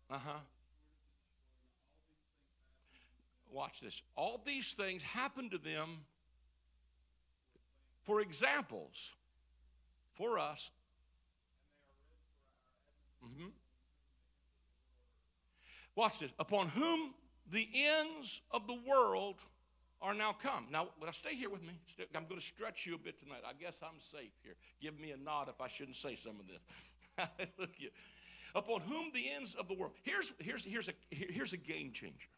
[0.09, 0.39] Uh huh.
[3.51, 4.01] Watch this.
[4.15, 5.99] All these things happened to them
[8.03, 9.11] for examples
[10.15, 10.71] for us.
[13.23, 13.49] Mm-hmm.
[15.95, 16.31] Watch this.
[16.39, 17.13] Upon whom
[17.51, 19.35] the ends of the world
[20.01, 20.67] are now come.
[20.71, 21.73] Now, would I stay here with me.
[22.15, 23.41] I'm going to stretch you a bit tonight.
[23.47, 24.55] I guess I'm safe here.
[24.81, 26.61] Give me a nod if I shouldn't say some of this.
[27.17, 27.91] Hallelujah.
[28.55, 29.93] Upon whom the ends of the world.
[30.03, 32.29] Here's, here's, here's, a, here's a game changer.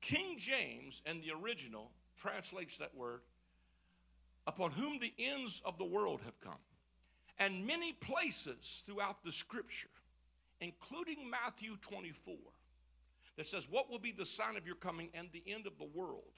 [0.00, 3.20] King James and the original translates that word
[4.46, 6.60] upon whom the ends of the world have come.
[7.38, 9.88] And many places throughout the scripture,
[10.60, 12.34] including Matthew 24,
[13.40, 15.88] that says, What will be the sign of your coming and the end of the
[15.94, 16.34] world?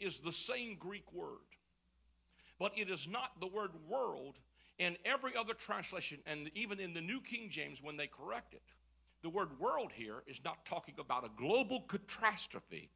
[0.00, 1.36] is the same Greek word.
[2.58, 4.38] But it is not the word world
[4.78, 8.62] in every other translation, and even in the New King James when they correct it.
[9.22, 12.90] The word world here is not talking about a global catastrophe.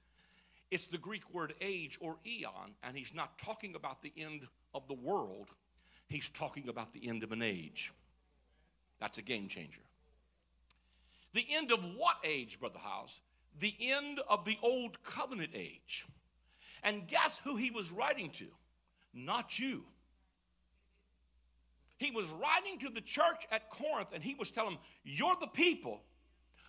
[0.70, 4.88] It's the Greek word age or eon, and he's not talking about the end of
[4.88, 5.48] the world.
[6.08, 7.92] He's talking about the end of an age.
[9.00, 9.88] That's a game changer.
[11.34, 13.20] The end of what age, Brother Hiles?
[13.58, 16.06] The end of the old covenant age.
[16.82, 18.46] And guess who he was writing to?
[19.12, 19.84] Not you.
[21.98, 25.48] He was writing to the church at Corinth and he was telling them, You're the
[25.48, 26.02] people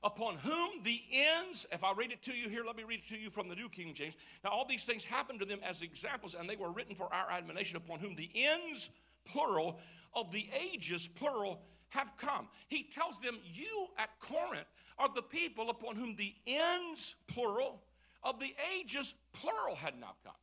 [0.03, 3.13] upon whom the ends, if I read it to you here, let me read it
[3.13, 4.15] to you from the New King James.
[4.43, 7.29] Now, all these things happened to them as examples, and they were written for our
[7.29, 8.89] admonition, upon whom the ends,
[9.25, 9.79] plural,
[10.15, 12.47] of the ages, plural, have come.
[12.67, 17.81] He tells them, You at Corinth are the people upon whom the ends, plural,
[18.23, 20.33] of the ages, plural, had now come.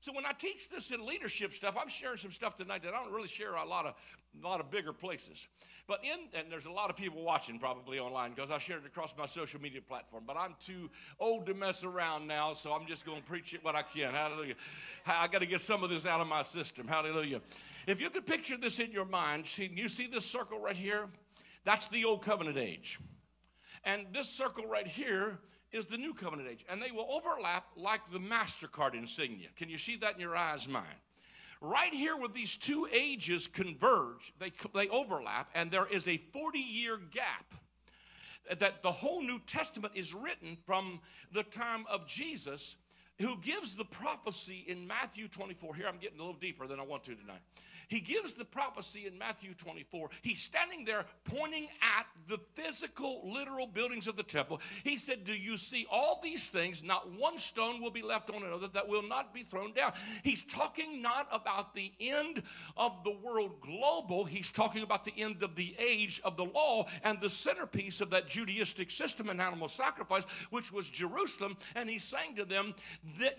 [0.00, 3.02] So when I teach this in leadership stuff, I'm sharing some stuff tonight that I
[3.02, 3.94] don't really share a lot of
[4.42, 5.48] a lot of bigger places.
[5.86, 8.86] But in and there's a lot of people watching probably online because I shared it
[8.86, 10.24] across my social media platform.
[10.26, 13.64] But I'm too old to mess around now, so I'm just going to preach it
[13.64, 14.12] what I can.
[14.12, 14.54] Hallelujah.
[15.06, 16.86] I got to get some of this out of my system.
[16.86, 17.40] Hallelujah.
[17.86, 21.06] If you could picture this in your mind, see, you see this circle right here?
[21.64, 22.98] That's the old covenant age.
[23.84, 25.38] And this circle right here
[25.72, 26.64] is the new covenant age.
[26.68, 29.48] And they will overlap like the MasterCard insignia.
[29.56, 30.86] Can you see that in your eyes, mind?
[31.60, 36.58] Right here, where these two ages converge, they, they overlap, and there is a 40
[36.58, 37.54] year gap
[38.58, 41.00] that the whole New Testament is written from
[41.32, 42.76] the time of Jesus,
[43.18, 45.74] who gives the prophecy in Matthew 24.
[45.74, 47.40] Here, I'm getting a little deeper than I want to tonight.
[47.88, 50.10] He gives the prophecy in Matthew 24.
[50.22, 54.60] He's standing there pointing at the physical, literal buildings of the temple.
[54.82, 56.82] He said, Do you see all these things?
[56.82, 59.92] Not one stone will be left on another that will not be thrown down.
[60.22, 62.42] He's talking not about the end
[62.76, 66.86] of the world global, he's talking about the end of the age of the law
[67.02, 71.56] and the centerpiece of that Judaistic system and animal sacrifice, which was Jerusalem.
[71.74, 72.74] And he's saying to them
[73.18, 73.34] that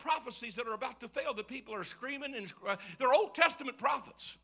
[0.00, 3.78] prophecies that are about to fail that people are screaming and uh, they're Old Testament
[3.78, 4.36] prophets.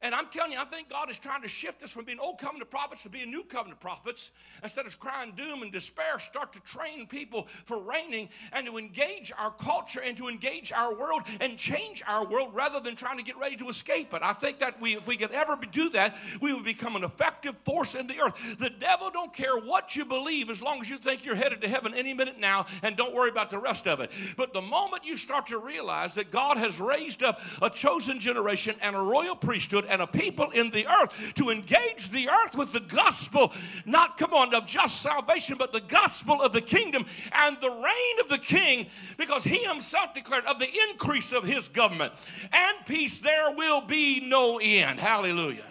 [0.00, 2.38] And I'm telling you, I think God is trying to shift us from being old
[2.38, 4.30] covenant prophets to being new covenant prophets.
[4.62, 9.32] Instead of crying doom and despair, start to train people for reigning and to engage
[9.36, 13.24] our culture and to engage our world and change our world rather than trying to
[13.24, 14.22] get ready to escape it.
[14.22, 17.56] I think that we, if we could ever do that, we would become an effective
[17.64, 18.34] force in the earth.
[18.60, 21.68] The devil don't care what you believe as long as you think you're headed to
[21.68, 24.12] heaven any minute now and don't worry about the rest of it.
[24.36, 28.76] But the moment you start to realize that God has raised up a chosen generation
[28.80, 32.72] and a royal priesthood and a people in the earth to engage the earth with
[32.72, 33.52] the gospel,
[33.84, 38.20] not come on, of just salvation, but the gospel of the kingdom and the reign
[38.20, 42.12] of the king, because he himself declared of the increase of his government
[42.52, 45.00] and peace there will be no end.
[45.00, 45.64] Hallelujah.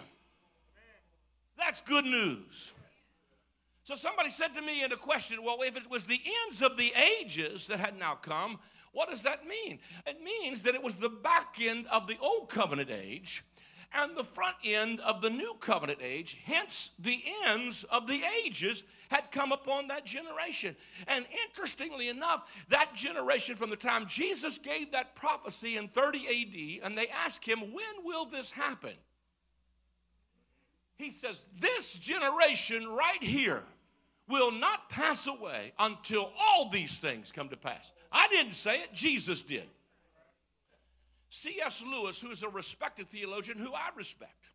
[1.56, 2.72] That's good news.
[3.84, 6.76] So somebody said to me in a question, well, if it was the ends of
[6.76, 8.58] the ages that had now come,
[8.92, 9.78] what does that mean?
[10.06, 13.44] It means that it was the back end of the old covenant age
[13.92, 16.36] and the front end of the new covenant age.
[16.44, 20.76] Hence, the ends of the ages had come upon that generation.
[21.06, 26.86] And interestingly enough, that generation from the time Jesus gave that prophecy in 30 AD,
[26.86, 28.94] and they asked him, When will this happen?
[30.96, 33.62] He says, This generation right here
[34.28, 37.92] will not pass away until all these things come to pass.
[38.12, 39.68] I didn't say it, Jesus did.
[41.30, 41.82] C.S.
[41.82, 44.50] Lewis, who is a respected theologian who I respect,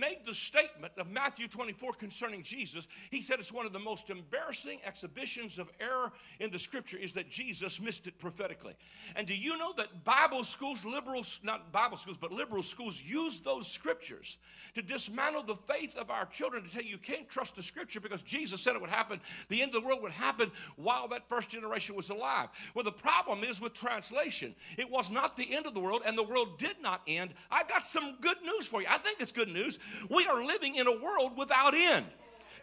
[0.00, 2.88] made the statement of Matthew 24 concerning Jesus.
[3.10, 7.12] He said it's one of the most embarrassing exhibitions of error in the scripture is
[7.12, 8.74] that Jesus missed it prophetically.
[9.14, 13.40] And do you know that Bible schools, liberals, not Bible schools, but liberal schools use
[13.40, 14.38] those scriptures
[14.74, 18.00] to dismantle the faith of our children to tell you you can't trust the scripture
[18.00, 21.28] because Jesus said it would happen, the end of the world would happen while that
[21.28, 22.48] first generation was alive.
[22.74, 24.54] Well, the problem is with translation.
[24.78, 27.34] It was not the end of the world and the world did not end.
[27.50, 28.88] I've got some good news for you.
[28.90, 29.78] I think it's good news
[30.08, 32.06] we are living in a world without end.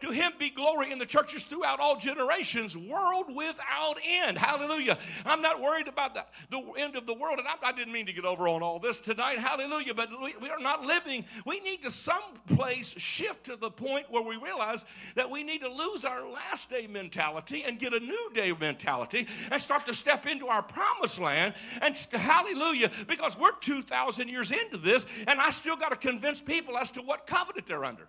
[0.01, 4.37] To him be glory in the churches throughout all generations, world without end.
[4.37, 4.97] Hallelujah.
[5.25, 8.05] I'm not worried about the, the end of the world, and I, I, didn't mean
[8.05, 9.39] to get over on all this tonight.
[9.39, 9.93] Hallelujah.
[9.93, 11.25] But we, we are not living.
[11.45, 15.69] We need to someplace shift to the point where we realize that we need to
[15.69, 20.25] lose our last day mentality and get a new day mentality and start to step
[20.25, 21.53] into our promised land.
[21.81, 26.77] And hallelujah, because we're 2,000 years into this, and I still got to convince people
[26.77, 28.07] as to what covenant they're under.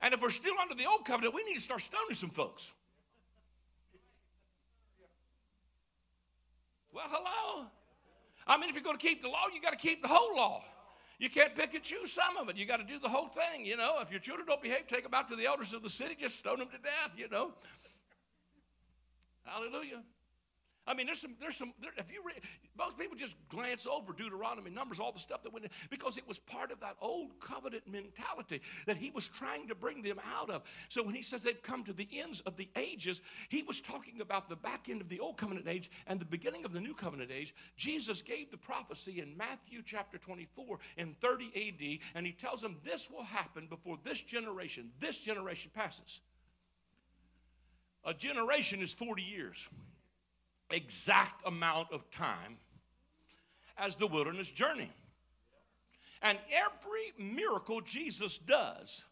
[0.00, 2.72] And if we're still under the old covenant, we need to start stoning some folks.
[6.92, 7.66] Well, hello.
[8.46, 10.36] I mean, if you're going to keep the law, you got to keep the whole
[10.36, 10.64] law.
[11.18, 12.56] You can't pick and choose some of it.
[12.56, 13.98] You got to do the whole thing, you know.
[14.00, 16.38] If your children don't behave, take them out to the elders of the city, just
[16.38, 17.52] stone them to death, you know.
[19.44, 20.02] Hallelujah.
[20.88, 22.40] I mean, there's some, there's some, there, if you read,
[22.76, 26.26] most people just glance over Deuteronomy, Numbers, all the stuff that went in, because it
[26.26, 30.48] was part of that old covenant mentality that he was trying to bring them out
[30.48, 30.62] of.
[30.88, 33.20] So when he says they've come to the ends of the ages,
[33.50, 36.64] he was talking about the back end of the old covenant age and the beginning
[36.64, 37.54] of the new covenant age.
[37.76, 42.78] Jesus gave the prophecy in Matthew chapter 24 in 30 AD, and he tells them
[42.82, 46.22] this will happen before this generation, this generation passes.
[48.06, 49.68] A generation is 40 years
[50.70, 52.58] exact amount of time
[53.76, 54.90] as the wilderness journey.
[56.22, 59.04] And every miracle Jesus does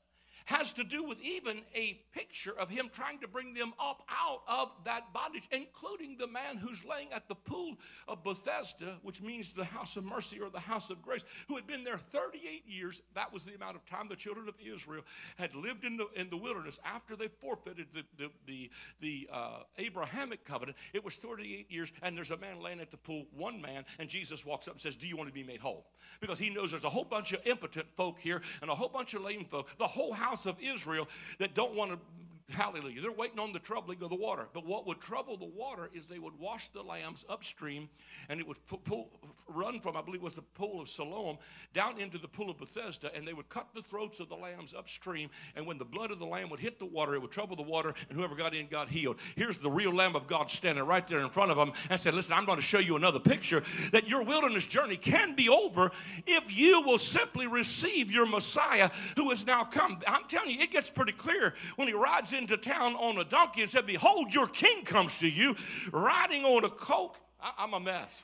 [0.46, 4.42] has to do with even a picture of him trying to bring them up out
[4.46, 7.74] of that bondage, including the man who's laying at the pool
[8.06, 11.66] of Bethesda, which means the house of mercy or the house of grace, who had
[11.66, 13.02] been there 38 years.
[13.14, 15.02] That was the amount of time the children of Israel
[15.36, 19.58] had lived in the, in the wilderness after they forfeited the, the, the, the uh,
[19.78, 20.76] Abrahamic covenant.
[20.92, 24.08] It was 38 years, and there's a man laying at the pool, one man, and
[24.08, 25.86] Jesus walks up and says, Do you want to be made whole?
[26.20, 29.14] Because he knows there's a whole bunch of impotent folk here and a whole bunch
[29.14, 29.68] of lame folk.
[29.78, 31.98] The whole house house of Israel that don't want to
[32.48, 33.00] Hallelujah.
[33.00, 34.46] They're waiting on the troubling of the water.
[34.54, 37.88] But what would trouble the water is they would wash the lambs upstream
[38.28, 39.10] and it would pull,
[39.48, 41.38] run from, I believe, was the pool of Siloam
[41.74, 44.74] down into the pool of Bethesda and they would cut the throats of the lambs
[44.74, 45.28] upstream.
[45.56, 47.62] And when the blood of the lamb would hit the water, it would trouble the
[47.62, 49.16] water and whoever got in got healed.
[49.34, 52.14] Here's the real Lamb of God standing right there in front of them and said,
[52.14, 55.90] Listen, I'm going to show you another picture that your wilderness journey can be over
[56.28, 60.00] if you will simply receive your Messiah who has now come.
[60.06, 63.62] I'm telling you, it gets pretty clear when he rides into town on a donkey
[63.62, 65.56] and said, Behold, your king comes to you
[65.92, 67.18] riding on a colt.
[67.40, 68.22] I, am a mess.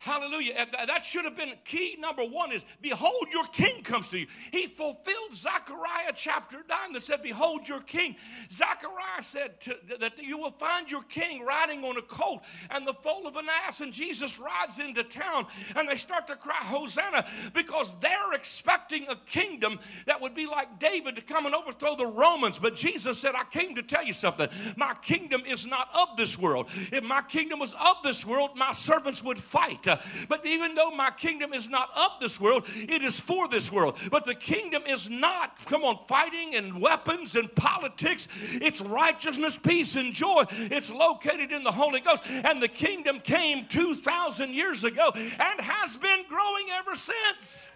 [0.00, 0.68] Hallelujah.
[0.86, 4.28] That should have been key number one is behold your king comes to you.
[4.52, 8.14] He fulfilled Zechariah chapter 9 that said, Behold your king.
[8.52, 12.94] Zechariah said to, that you will find your king riding on a colt and the
[12.94, 13.80] foal of an ass.
[13.80, 19.16] And Jesus rides into town and they start to cry, Hosanna, because they're expecting a
[19.26, 22.60] kingdom that would be like David to come and overthrow the Romans.
[22.60, 24.48] But Jesus said, I came to tell you something.
[24.76, 26.68] My kingdom is not of this world.
[26.92, 29.86] If my kingdom was of this world, my servants would fight.
[29.88, 29.96] Uh,
[30.28, 33.98] but even though my kingdom is not of this world, it is for this world.
[34.10, 38.28] But the kingdom is not, come on, fighting and weapons and politics.
[38.52, 40.44] It's righteousness, peace, and joy.
[40.50, 42.22] It's located in the Holy Ghost.
[42.26, 47.68] And the kingdom came 2,000 years ago and has been growing ever since.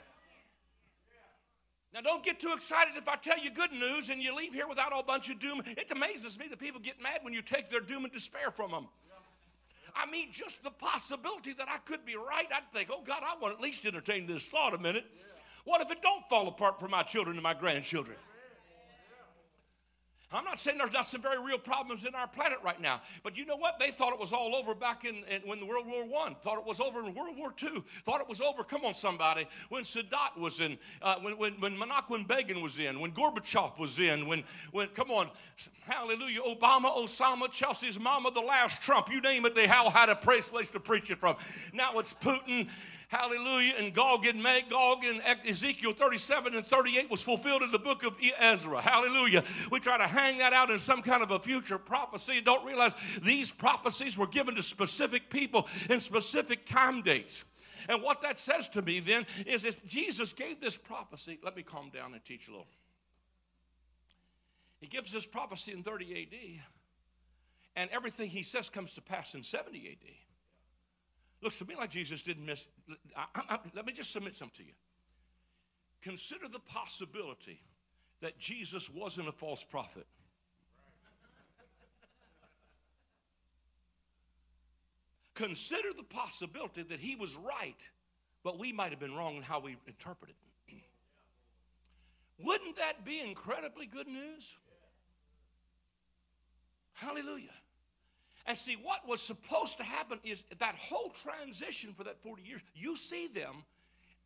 [1.94, 4.66] Now, don't get too excited if I tell you good news and you leave here
[4.66, 5.62] without a bunch of doom.
[5.66, 8.70] It amazes me that people get mad when you take their doom and despair from
[8.70, 8.88] them.
[9.94, 13.38] I mean, just the possibility that I could be right, I'd think, oh God, I
[13.40, 15.04] want to at least entertain this thought a minute.
[15.64, 18.16] What if it don't fall apart for my children and my grandchildren?
[20.34, 23.36] I'm not saying there's not some very real problems in our planet right now, but
[23.36, 23.78] you know what?
[23.78, 26.34] They thought it was all over back in, in when the World War One.
[26.42, 27.84] Thought it was over in World War Two.
[28.04, 28.64] Thought it was over.
[28.64, 29.46] Come on, somebody.
[29.68, 33.98] When Sadat was in, uh, when when when Menachem Begin was in, when Gorbachev was
[33.98, 35.30] in, when when come on,
[35.82, 39.10] Hallelujah, Obama, Osama, Chelsea's mama, the last Trump.
[39.10, 41.36] You name it, they all had a Praise place to preach it from.
[41.72, 42.68] Now it's Putin.
[43.12, 43.74] Hallelujah.
[43.76, 48.14] And Gog and Magog and Ezekiel 37 and 38 was fulfilled in the book of
[48.38, 48.80] Ezra.
[48.80, 49.44] Hallelujah.
[49.70, 52.40] We try to hang that out in some kind of a future prophecy.
[52.40, 57.44] Don't realize these prophecies were given to specific people in specific time dates.
[57.90, 61.62] And what that says to me then is if Jesus gave this prophecy, let me
[61.62, 62.66] calm down and teach a little.
[64.80, 66.62] He gives this prophecy in 30 AD,
[67.76, 70.31] and everything he says comes to pass in 70 AD.
[71.42, 72.64] Looks to me like Jesus didn't miss.
[73.16, 74.72] I, I, let me just submit something to you.
[76.00, 77.60] Consider the possibility
[78.20, 80.06] that Jesus wasn't a false prophet.
[85.34, 87.80] Consider the possibility that he was right,
[88.44, 90.36] but we might have been wrong in how we interpreted
[90.68, 90.74] it.
[92.44, 94.54] Wouldn't that be incredibly good news?
[96.92, 97.50] Hallelujah.
[98.46, 102.60] And see, what was supposed to happen is that whole transition for that 40 years,
[102.74, 103.64] you see them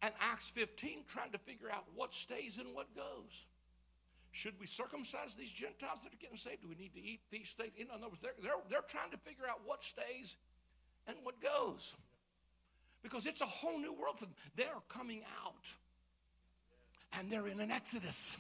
[0.03, 3.45] in Acts 15 trying to figure out what stays and what goes.
[4.33, 6.62] Should we circumcise these Gentiles that are getting saved?
[6.62, 7.73] Do we need to eat these things?
[7.77, 10.37] In other words, they're, they're, they're trying to figure out what stays
[11.07, 11.95] and what goes.
[13.03, 14.35] Because it's a whole new world for them.
[14.55, 15.64] They're coming out.
[17.19, 18.37] And they're in an exodus.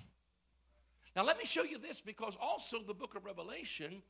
[1.14, 4.02] Now, let me show you this because also the book of Revelation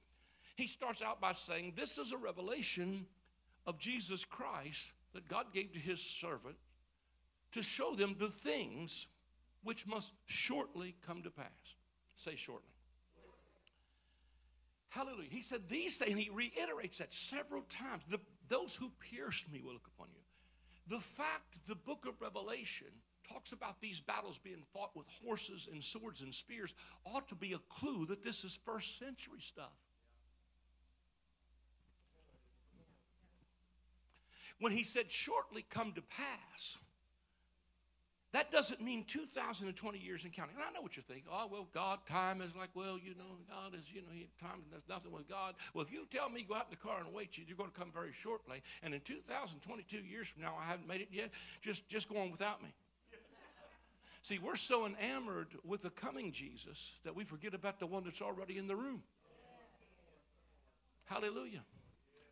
[0.56, 3.06] he starts out by saying, This is a revelation
[3.66, 6.56] of Jesus Christ that God gave to his servant
[7.52, 9.06] to show them the things
[9.62, 11.46] which must shortly come to pass.
[12.16, 12.70] Say shortly.
[14.88, 15.28] Hallelujah.
[15.30, 18.02] He said these things, and he reiterates that several times.
[18.08, 20.96] The, those who pierced me will look upon you.
[20.96, 22.86] The fact the book of Revelation
[23.28, 26.72] talks about these battles being fought with horses and swords and spears
[27.04, 29.72] ought to be a clue that this is first century stuff.
[34.60, 36.78] When he said, shortly come to pass,
[38.32, 40.56] that doesn't mean 2,020 years in counting.
[40.56, 41.24] And I know what you're thinking.
[41.32, 44.88] Oh, well, God, time is like, well, you know, God is, you know, time, there's
[44.88, 45.54] nothing with God.
[45.72, 47.70] Well, if you tell me go out in the car and wait, you, you're going
[47.70, 48.62] to come very shortly.
[48.82, 51.30] And in 2022 years from now, I haven't made it yet,
[51.62, 52.68] just, just go on without me.
[54.22, 58.20] See, we're so enamored with the coming Jesus that we forget about the one that's
[58.20, 59.02] already in the room.
[61.06, 61.62] Hallelujah.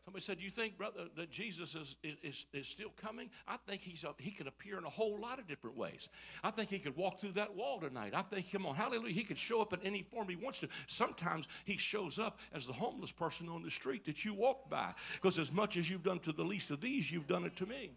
[0.05, 3.81] Somebody said, "Do you think, brother, that Jesus is, is, is still coming?" I think
[3.81, 6.09] he's a, he could appear in a whole lot of different ways.
[6.43, 8.13] I think he could walk through that wall tonight.
[8.15, 10.69] I think, come on, hallelujah, he could show up in any form he wants to.
[10.89, 14.93] Sometimes he shows up as the homeless person on the street that you walk by,
[15.15, 17.67] because as much as you've done to the least of these, you've done it to
[17.67, 17.93] me.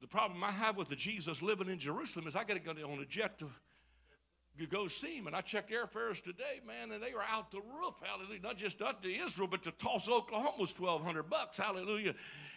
[0.00, 2.72] The problem I have with the Jesus living in Jerusalem is I got to go
[2.88, 3.48] on a jet to
[4.56, 5.26] you go see him.
[5.26, 7.94] And I checked airfares today, man, and they were out the roof.
[8.02, 8.40] Hallelujah.
[8.42, 11.58] Not just up to Israel, but to Tulsa, Oklahoma was 1200 bucks.
[11.58, 12.14] Hallelujah.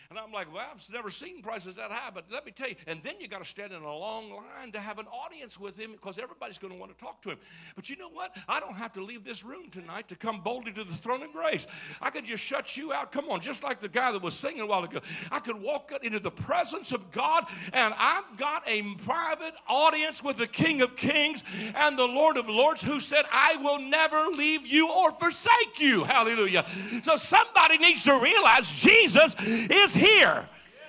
[0.10, 2.12] And I'm like, well, I've never seen prices that high.
[2.14, 4.72] But let me tell you, and then you got to stand in a long line
[4.74, 7.38] to have an audience with him because everybody's going to want to talk to him.
[7.76, 8.36] But you know what?
[8.48, 11.32] I don't have to leave this room tonight to come boldly to the throne of
[11.32, 11.66] grace.
[12.02, 13.12] I could just shut you out.
[13.12, 15.00] Come on, just like the guy that was singing a while ago.
[15.32, 20.38] I could walk into the presence of God, and I've got a private audience with
[20.38, 21.44] the King of Kings
[21.76, 26.04] and the Lord of Lords who said, I will never leave you or forsake you.
[26.04, 26.66] Hallelujah.
[27.04, 30.46] So somebody needs to realize Jesus is here.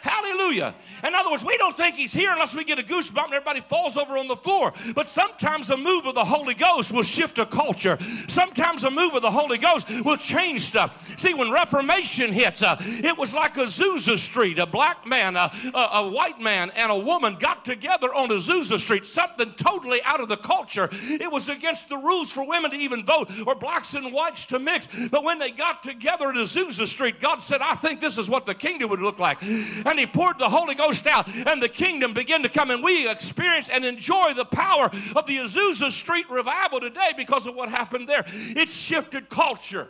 [0.07, 0.75] Hallelujah.
[1.05, 3.61] In other words, we don't think he's here unless we get a goosebump and everybody
[3.61, 4.73] falls over on the floor.
[4.95, 7.99] But sometimes a move of the Holy Ghost will shift a culture.
[8.29, 11.19] Sometimes a move of the Holy Ghost will change stuff.
[11.19, 14.59] See, when Reformation hits, uh, it was like Azusa Street.
[14.59, 18.79] A black man, a, a, a white man, and a woman got together on Azusa
[18.79, 20.89] Street, something totally out of the culture.
[20.93, 24.59] It was against the rules for women to even vote or blacks and whites to
[24.59, 24.89] mix.
[25.11, 28.47] But when they got together at Azusa Street, God said, I think this is what
[28.47, 29.43] the kingdom would look like.
[29.43, 32.71] And He poured the Holy Ghost out and the kingdom began to come.
[32.71, 37.55] And we experience and enjoy the power of the Azusa Street revival today because of
[37.55, 38.25] what happened there.
[38.27, 39.89] It shifted culture.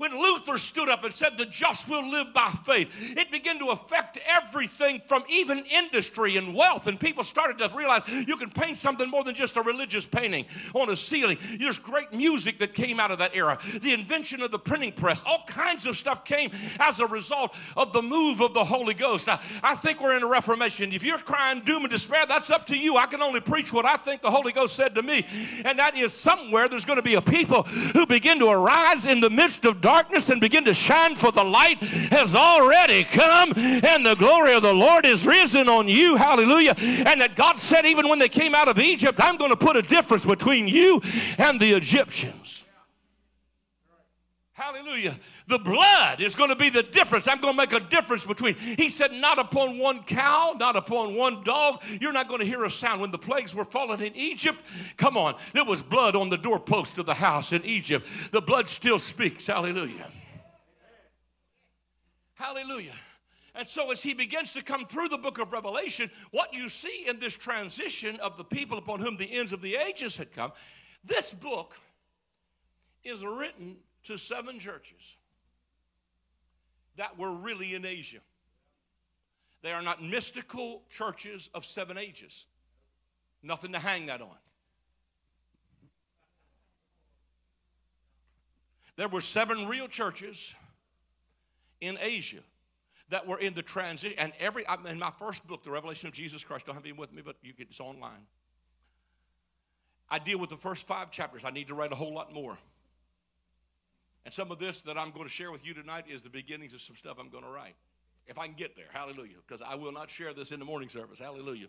[0.00, 2.88] When Luther stood up and said, The just will live by faith,
[3.18, 6.86] it began to affect everything from even industry and wealth.
[6.86, 10.46] And people started to realize you can paint something more than just a religious painting
[10.74, 11.36] on a ceiling.
[11.58, 13.58] There's great music that came out of that era.
[13.82, 17.92] The invention of the printing press, all kinds of stuff came as a result of
[17.92, 19.28] the move of the Holy Ghost.
[19.28, 20.94] I, I think we're in a Reformation.
[20.94, 22.96] If you're crying doom and despair, that's up to you.
[22.96, 25.26] I can only preach what I think the Holy Ghost said to me.
[25.66, 29.20] And that is somewhere there's going to be a people who begin to arise in
[29.20, 29.89] the midst of darkness
[30.30, 34.72] and begin to shine, for the light has already come, and the glory of the
[34.72, 36.16] Lord is risen on you.
[36.16, 36.74] Hallelujah.
[36.78, 39.76] And that God said, even when they came out of Egypt, I'm going to put
[39.76, 41.00] a difference between you
[41.38, 42.64] and the Egyptians.
[44.52, 45.18] Hallelujah.
[45.50, 47.26] The blood is going to be the difference.
[47.26, 48.54] I'm going to make a difference between.
[48.54, 51.82] He said, not upon one cow, not upon one dog.
[52.00, 53.00] You're not going to hear a sound.
[53.00, 54.60] When the plagues were falling in Egypt,
[54.96, 58.06] come on, there was blood on the doorpost of the house in Egypt.
[58.30, 59.48] The blood still speaks.
[59.48, 60.06] Hallelujah.
[62.34, 62.94] Hallelujah.
[63.56, 67.06] And so, as he begins to come through the book of Revelation, what you see
[67.08, 70.52] in this transition of the people upon whom the ends of the ages had come,
[71.04, 71.74] this book
[73.02, 75.16] is written to seven churches
[77.00, 78.18] that were really in Asia.
[79.62, 82.44] They are not mystical churches of seven ages.
[83.42, 84.36] Nothing to hang that on.
[88.96, 90.52] There were seven real churches
[91.80, 92.40] in Asia
[93.08, 94.18] that were in the transition.
[94.18, 97.14] And every in my first book, The Revelation of Jesus Christ, don't have it with
[97.14, 98.26] me, but you get it's online.
[100.10, 101.46] I deal with the first five chapters.
[101.46, 102.58] I need to write a whole lot more.
[104.24, 106.74] And some of this that I'm going to share with you tonight is the beginnings
[106.74, 107.74] of some stuff I'm going to write.
[108.26, 109.36] If I can get there, hallelujah.
[109.46, 111.68] Because I will not share this in the morning service, hallelujah.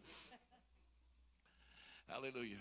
[2.08, 2.58] hallelujah.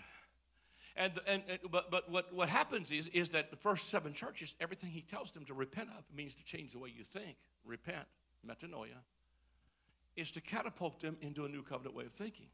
[0.95, 4.55] And, and, and, but, but what, what happens is, is that the first seven churches,
[4.59, 7.37] everything he tells them to repent of means to change the way you think.
[7.65, 8.05] Repent,
[8.47, 8.99] metanoia,
[10.15, 12.47] is to catapult them into a new covenant way of thinking.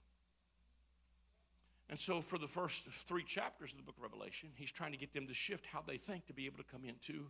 [1.90, 4.98] And so, for the first three chapters of the book of Revelation, he's trying to
[4.98, 7.28] get them to shift how they think to be able to come into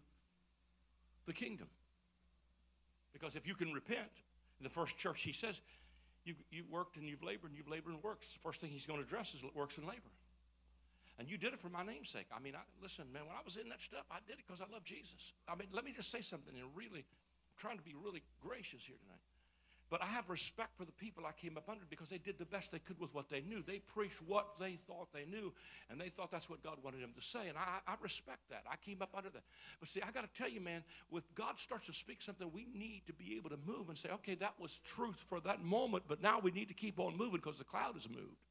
[1.28, 1.68] the kingdom.
[3.14, 4.10] Because if you can repent,
[4.60, 5.62] in the first church, he says,
[6.26, 8.34] you, you worked and you've labored and you've labored and works.
[8.34, 10.12] The first thing he's going to address is works and labor.
[11.20, 12.28] And you did it for my name's sake.
[12.36, 14.62] I mean, I, listen, man, when I was in that stuff, I did it because
[14.62, 15.34] I love Jesus.
[15.48, 18.84] I mean, let me just say something and really, I'm trying to be really gracious
[18.86, 19.24] here tonight.
[19.90, 22.46] But I have respect for the people I came up under because they did the
[22.46, 23.64] best they could with what they knew.
[23.66, 25.54] They preached what they thought they knew,
[25.90, 27.48] and they thought that's what God wanted them to say.
[27.48, 28.64] And I, I respect that.
[28.70, 29.44] I came up under that.
[29.80, 30.84] But see, I got to tell you, man,
[31.14, 34.10] if God starts to speak something, we need to be able to move and say,
[34.16, 37.40] okay, that was truth for that moment, but now we need to keep on moving
[37.42, 38.44] because the cloud has moved.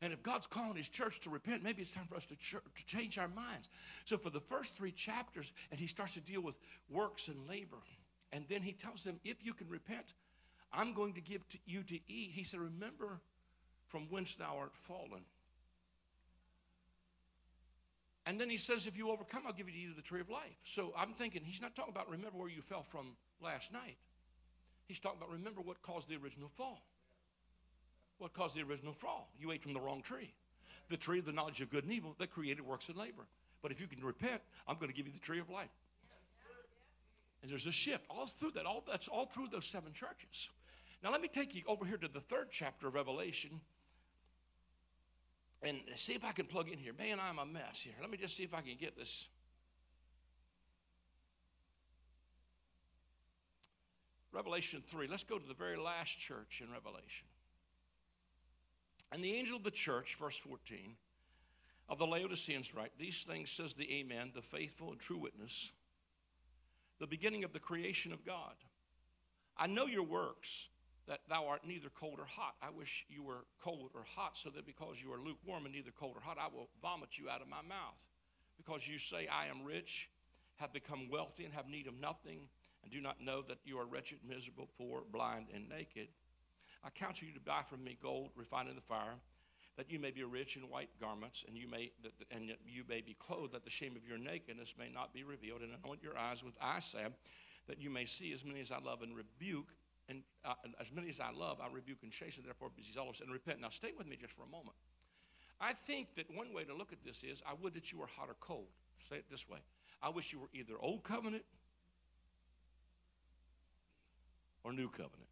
[0.00, 2.56] And if God's calling his church to repent, maybe it's time for us to, ch-
[2.74, 3.68] to change our minds.
[4.04, 6.56] So for the first three chapters, and he starts to deal with
[6.90, 7.78] works and labor.
[8.32, 10.06] And then he tells them, if you can repent,
[10.72, 12.30] I'm going to give to you to eat.
[12.32, 13.20] He said, remember
[13.88, 15.22] from whence thou art fallen.
[18.24, 20.20] And then he says, if you overcome, I'll give you to eat of the tree
[20.20, 20.56] of life.
[20.64, 23.08] So I'm thinking, he's not talking about remember where you fell from
[23.42, 23.96] last night.
[24.86, 26.82] He's talking about remember what caused the original fall.
[28.18, 29.28] What caused the original fall?
[29.38, 30.32] You ate from the wrong tree.
[30.88, 33.26] The tree of the knowledge of good and evil that created works and labor.
[33.60, 35.70] But if you can repent, I'm going to give you the tree of life.
[37.42, 38.66] And there's a shift all through that.
[38.66, 40.50] All that's all through those seven churches.
[41.02, 43.60] Now let me take you over here to the third chapter of Revelation.
[45.64, 46.92] And see if I can plug in here.
[46.92, 47.92] Man, I'm a mess here.
[48.00, 49.28] Let me just see if I can get this.
[54.32, 55.06] Revelation 3.
[55.08, 57.26] Let's go to the very last church in Revelation.
[59.12, 60.96] And the angel of the church, verse 14,
[61.88, 65.70] of the Laodiceans write, These things says the Amen, the faithful and true witness
[67.02, 68.54] the beginning of the creation of God.
[69.58, 70.68] I know your works,
[71.08, 72.54] that thou art neither cold or hot.
[72.62, 75.90] I wish you were cold or hot, so that because you are lukewarm and neither
[75.90, 77.98] cold or hot, I will vomit you out of my mouth.
[78.56, 80.08] Because you say, I am rich,
[80.58, 82.46] have become wealthy, and have need of nothing,
[82.84, 86.06] and do not know that you are wretched, miserable, poor, blind, and naked.
[86.84, 89.18] I counsel you to buy from me gold refined in the fire
[89.76, 93.00] that you may be rich in white garments, and you may that, and you may
[93.00, 96.16] be clothed, that the shame of your nakedness may not be revealed, and anoint your
[96.16, 97.12] eyes with eye salve,
[97.68, 99.68] that you may see as many as I love and rebuke,
[100.08, 102.42] and uh, as many as I love, I rebuke and chasten.
[102.44, 103.60] Therefore, be zealous and repent.
[103.60, 104.76] Now, stay with me just for a moment.
[105.60, 108.08] I think that one way to look at this is, I would that you were
[108.08, 108.66] hot or cold.
[109.08, 109.58] Say it this way:
[110.02, 111.44] I wish you were either old covenant
[114.64, 115.28] or new covenant.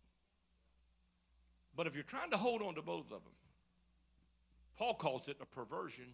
[1.77, 3.33] But if you're trying to hold on to both of them,
[4.77, 6.07] Paul calls it a perversion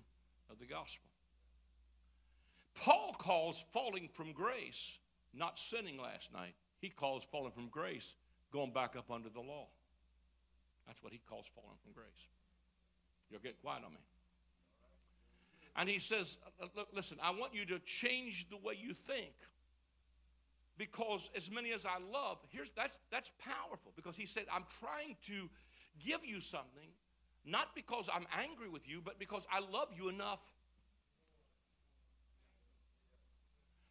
[0.50, 1.08] of the gospel.
[2.74, 4.98] Paul calls falling from grace
[5.32, 6.54] not sinning last night.
[6.78, 8.14] He calls falling from grace
[8.52, 9.66] going back up under the law.
[10.86, 12.06] That's what he calls falling from grace.
[13.30, 14.00] You'll get quiet on me.
[15.76, 19.34] And he says, uh, Look, listen, I want you to change the way you think.
[20.78, 25.16] Because as many as I love, here's that's that's powerful because he said, I'm trying
[25.26, 25.48] to
[26.04, 26.88] give you something,
[27.46, 30.40] not because I'm angry with you, but because I love you enough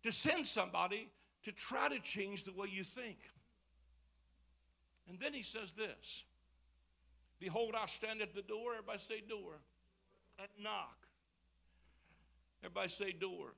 [0.04, 1.10] to send somebody
[1.44, 3.18] to try to change the way you think.
[5.08, 6.24] And then he says this
[7.40, 8.74] Behold, I stand at the door.
[8.74, 9.60] Everybody say door.
[10.38, 11.08] At knock.
[12.62, 13.54] Everybody say door.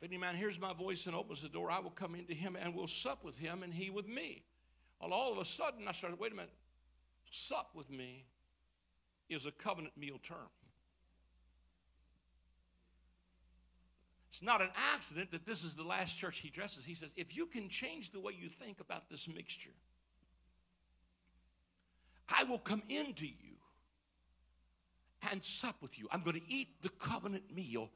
[0.00, 2.56] If any man hears my voice and opens the door, I will come into him
[2.60, 4.42] and will sup with him and he with me.
[5.00, 6.52] Well, all of a sudden, I started, wait a minute,
[7.30, 8.26] sup with me
[9.28, 10.50] is a covenant meal term.
[14.30, 16.84] It's not an accident that this is the last church he dresses.
[16.84, 19.74] He says, if you can change the way you think about this mixture,
[22.28, 23.56] I will come into you
[25.30, 26.08] and sup with you.
[26.10, 27.90] I'm going to eat the covenant meal,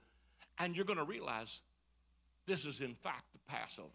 [0.59, 1.61] and you're going to realize
[2.47, 3.89] this is, in fact, the Passover.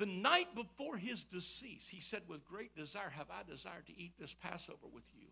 [0.00, 4.14] The night before his decease, he said, With great desire have I desired to eat
[4.18, 5.26] this Passover with you.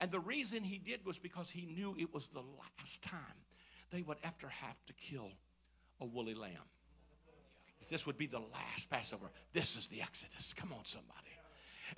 [0.00, 3.20] And the reason he did was because he knew it was the last time
[3.90, 5.28] they would ever have to kill
[6.00, 6.64] a woolly lamb.
[7.90, 9.26] This would be the last Passover.
[9.52, 10.54] This is the Exodus.
[10.54, 11.28] Come on, somebody.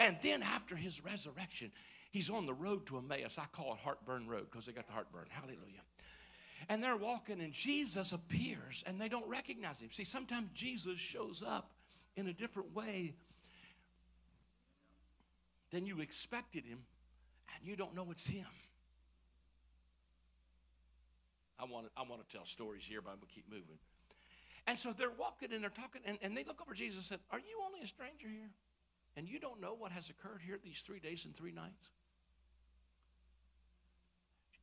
[0.00, 1.70] And then after his resurrection,
[2.10, 3.38] he's on the road to Emmaus.
[3.38, 5.26] I call it Heartburn Road because they got the heartburn.
[5.28, 5.82] Hallelujah.
[6.68, 9.90] And they're walking, and Jesus appears, and they don't recognize him.
[9.92, 11.70] See, sometimes Jesus shows up
[12.16, 13.14] in a different way
[15.70, 16.78] than you expected him,
[17.56, 18.46] and you don't know it's him.
[21.58, 23.78] I want to, I want to tell stories here, but I'm going to keep moving.
[24.66, 27.18] And so they're walking and they're talking, and, and they look over Jesus and said,
[27.30, 28.50] Are you only a stranger here?
[29.16, 31.88] And you don't know what has occurred here these three days and three nights?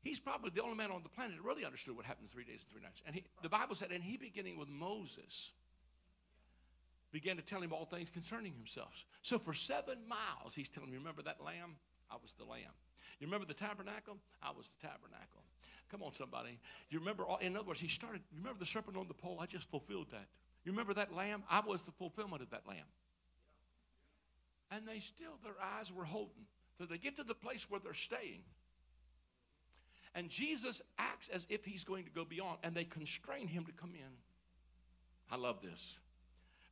[0.01, 2.63] He's probably the only man on the planet that really understood what happened three days
[2.63, 3.01] and three nights.
[3.05, 5.51] And he, the Bible said, and he beginning with Moses,
[7.12, 9.05] began to tell him all things concerning himself.
[9.22, 11.76] So for seven miles, he's telling me, remember that lamb?
[12.12, 12.74] I was the lamb.
[13.20, 14.18] You remember the tabernacle?
[14.41, 15.43] I was the tabernacle.
[15.89, 16.60] Come on, somebody.
[16.89, 19.39] You remember, all, in other words, he started, you remember the serpent on the pole?
[19.41, 20.28] I just fulfilled that.
[20.64, 21.43] You remember that lamb?
[21.49, 22.86] I was the fulfillment of that lamb.
[24.72, 26.45] And they still, their eyes were holding.
[26.78, 28.43] So they get to the place where they're staying.
[30.16, 33.72] And Jesus acts as if he's going to go beyond, and they constrain him to
[33.72, 34.12] come in.
[35.32, 35.97] I love this.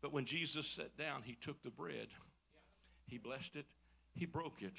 [0.02, 2.08] But when Jesus sat down, he took the bread,
[3.06, 3.66] he blessed it,
[4.14, 4.74] he broke it,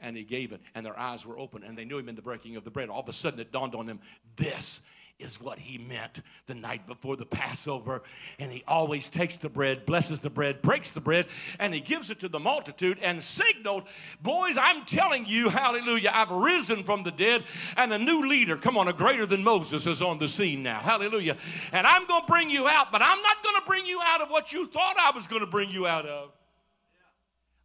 [0.00, 0.60] and he gave it.
[0.74, 2.88] And their eyes were open, and they knew him in the breaking of the bread.
[2.88, 4.00] All of a sudden, it dawned on them
[4.36, 4.80] this
[5.18, 8.02] is what he meant the night before the Passover.
[8.38, 11.26] And he always takes the bread, blesses the bread, breaks the bread,
[11.58, 13.84] and he gives it to the multitude and signaled,
[14.22, 17.44] Boys, I'm telling you, hallelujah, I've risen from the dead,
[17.76, 20.80] and a new leader, come on, a greater than Moses is on the scene now.
[20.80, 21.36] Hallelujah.
[21.72, 24.20] And I'm going to bring you out, but I'm not going to bring you out
[24.20, 26.32] of what you thought I was going to bring you out of.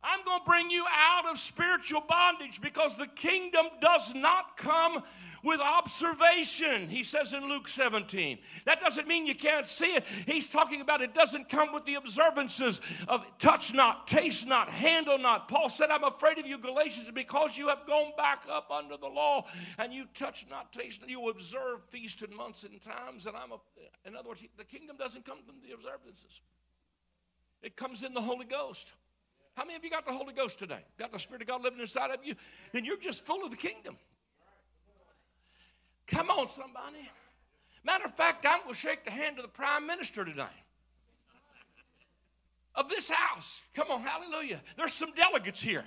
[0.04, 5.04] I'm going to bring you out of spiritual bondage because the kingdom does not come
[5.44, 8.38] with observation, he says in Luke 17.
[8.66, 10.04] That doesn't mean you can't see it.
[10.26, 15.18] He's talking about it doesn't come with the observances of touch not, taste not, handle
[15.18, 15.48] not.
[15.48, 19.08] Paul said, I'm afraid of you, Galatians, because you have gone back up under the
[19.08, 19.46] law
[19.78, 21.10] and you touch not, taste, not.
[21.10, 23.26] you observe feasts and months and times.
[23.26, 23.60] And I'm a,
[24.08, 26.42] in other words, the kingdom doesn't come from the observances,
[27.62, 28.94] it comes in the Holy Ghost.
[29.56, 30.80] How many of you got the Holy Ghost today?
[30.98, 32.36] Got the Spirit of God living inside of you?
[32.72, 33.98] Then you're just full of the kingdom.
[36.12, 37.10] Come on, somebody.
[37.84, 40.44] Matter of fact, I'm going to shake the hand of the prime minister today
[42.76, 43.62] of this house.
[43.74, 44.62] Come on, hallelujah.
[44.78, 45.84] There's some delegates here.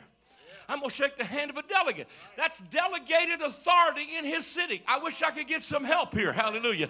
[0.69, 2.09] I'm going to shake the hand of a delegate.
[2.39, 4.83] That's delegated authority in his city.
[4.89, 6.33] I wish I could get some help here.
[6.33, 6.89] Hallelujah.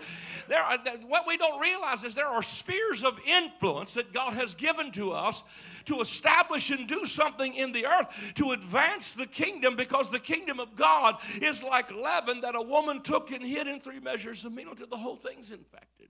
[0.49, 0.79] There are,
[1.09, 5.11] what we don't realize is there are spheres of influence that God has given to
[5.11, 5.43] us
[5.87, 10.61] to establish and do something in the earth to advance the kingdom because the kingdom
[10.61, 14.53] of God is like leaven that a woman took and hid in three measures of
[14.53, 16.09] meal until the whole thing's infected.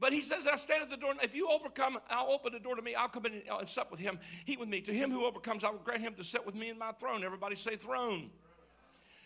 [0.00, 1.10] But he says, I stand at the door.
[1.10, 2.94] and If you overcome, I'll open the door to me.
[2.94, 4.80] I'll come in and, uh, and sup with him, eat with me.
[4.82, 7.24] To him who overcomes, I will grant him to sit with me in my throne.
[7.24, 8.30] Everybody say throne.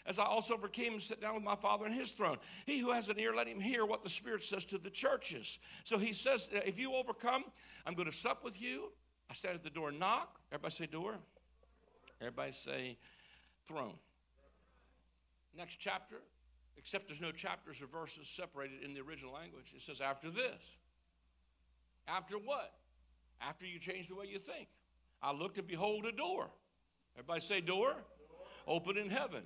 [0.04, 2.38] As I also overcame and sit down with my Father in his throne.
[2.66, 5.58] He who has an ear, let him hear what the Spirit says to the churches.
[5.84, 7.44] So he says, if you overcome,
[7.86, 8.90] I'm going to sup with you.
[9.30, 10.40] I stand at the door and knock.
[10.50, 11.14] Everybody say door.
[12.20, 12.98] Everybody say
[13.66, 13.94] throne.
[15.56, 16.16] Next chapter,
[16.76, 19.72] except there's no chapters or verses separated in the original language.
[19.74, 20.62] It says, after this.
[22.08, 22.72] After what?
[23.40, 24.68] After you change the way you think.
[25.22, 26.50] I looked and behold a door.
[27.16, 27.90] Everybody say door?
[27.90, 28.02] door.
[28.66, 29.42] Open in heaven.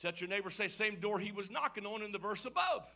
[0.00, 2.86] Touch your neighbor, say, same door he was knocking on in the verse above.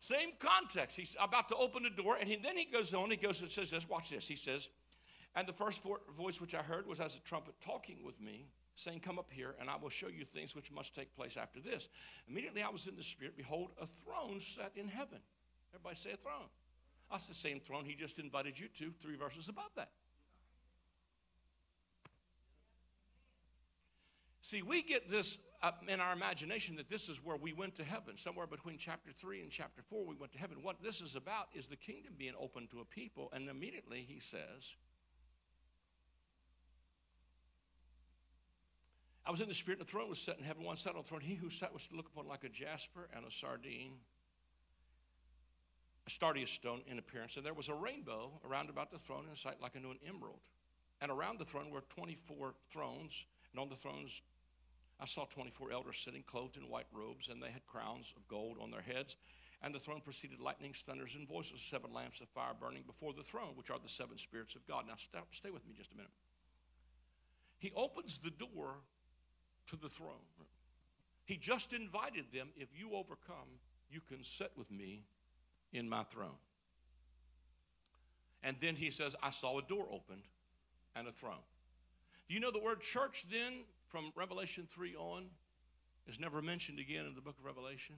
[0.00, 0.96] Same context.
[0.96, 3.10] He's about to open the door, and he, then he goes on.
[3.10, 3.88] He goes and says this.
[3.88, 4.26] Watch this.
[4.26, 4.68] He says,
[5.36, 5.82] and the first
[6.16, 9.54] voice which I heard was as a trumpet talking with me, saying, Come up here,
[9.60, 11.88] and I will show you things which must take place after this.
[12.28, 13.36] Immediately I was in the Spirit.
[13.36, 15.18] Behold, a throne set in heaven.
[15.74, 16.48] Everybody say a throne.
[17.10, 19.90] That's the same throne he just invited you to, three verses above that.
[24.40, 27.82] See, we get this Uh, in our imagination that this is where we went to
[27.82, 28.18] heaven.
[28.18, 30.58] Somewhere between chapter 3 and chapter 4, we went to heaven.
[30.60, 33.30] What this is about is the kingdom being open to a people.
[33.32, 34.74] And immediately he says,
[39.24, 40.64] I was in the spirit, and the throne was set in heaven.
[40.64, 41.22] One sat on the throne.
[41.22, 43.94] He who sat was to look upon like a jasper and a sardine,
[46.06, 47.38] a sardius stone in appearance.
[47.38, 50.40] And there was a rainbow around about the throne in sight like unto an emerald.
[51.00, 53.24] And around the throne were 24 thrones.
[53.52, 54.20] And on the thrones
[55.00, 58.58] I saw 24 elders sitting clothed in white robes, and they had crowns of gold
[58.62, 59.16] on their heads.
[59.62, 63.22] And the throne preceded lightnings, thunders, and voices, seven lamps of fire burning before the
[63.22, 64.84] throne, which are the seven spirits of God.
[64.86, 66.12] Now, stop, stay with me just a minute.
[67.58, 68.74] He opens the door
[69.70, 70.28] to the throne.
[71.24, 73.48] He just invited them if you overcome,
[73.90, 75.02] you can sit with me
[75.72, 76.36] in my throne.
[78.42, 80.24] And then he says, I saw a door opened
[80.94, 81.42] and a throne.
[82.28, 83.64] Do you know the word church then
[83.94, 85.26] from Revelation 3 on
[86.08, 87.94] is never mentioned again in the book of Revelation.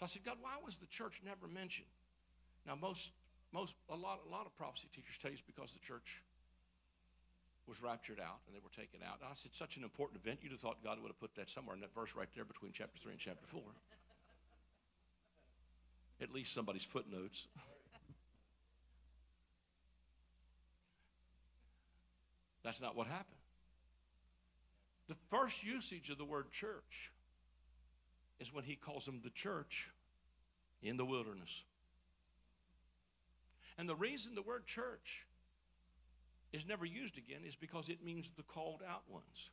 [0.00, 1.92] So I said, God, why was the church never mentioned?
[2.66, 3.10] Now, most,
[3.52, 6.22] most, a lot, a lot of prophecy teachers tell you it's because the church
[7.68, 9.20] was raptured out and they were taken out.
[9.20, 11.50] And I said, such an important event, you'd have thought God would have put that
[11.50, 13.60] somewhere in that verse right there between chapter 3 and chapter 4.
[16.24, 17.46] At least somebody's footnotes.
[22.64, 23.36] That's not what happened.
[25.08, 27.12] The first usage of the word church
[28.40, 29.90] is when he calls them the church
[30.82, 31.64] in the wilderness.
[33.78, 35.26] And the reason the word church
[36.52, 39.50] is never used again is because it means the called out ones.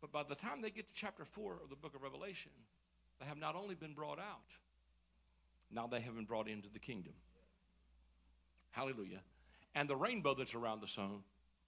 [0.00, 2.50] But by the time they get to chapter 4 of the book of Revelation,
[3.20, 4.50] they have not only been brought out,
[5.70, 7.12] now they have been brought into the kingdom.
[8.72, 9.20] Hallelujah.
[9.74, 11.22] And the rainbow that's around the sun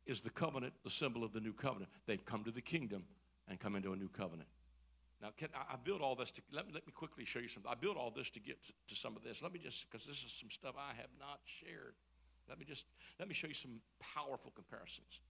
[0.06, 1.90] is the covenant, the symbol of the new covenant.
[2.06, 3.04] They've come to the kingdom
[3.48, 4.48] and come into a new covenant.
[5.22, 7.48] Now, can, I, I build all this to, let me, let me quickly show you
[7.48, 7.70] something.
[7.70, 9.42] I build all this to get to, to some of this.
[9.42, 11.94] Let me just, because this is some stuff I have not shared.
[12.48, 12.84] Let me just,
[13.18, 13.80] let me show you some
[14.14, 15.20] powerful comparisons.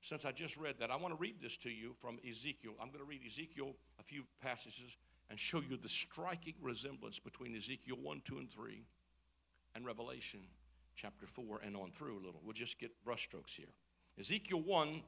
[0.00, 2.74] Since I just read that, I want to read this to you from Ezekiel.
[2.80, 4.96] I'm going to read Ezekiel, a few passages,
[5.30, 8.84] and show you the striking resemblance between Ezekiel 1, 2, and 3
[9.74, 10.40] and Revelation
[10.94, 12.40] chapter 4 and on through a little.
[12.44, 13.66] We'll just get brushstrokes here.
[14.18, 15.02] Ezekiel 1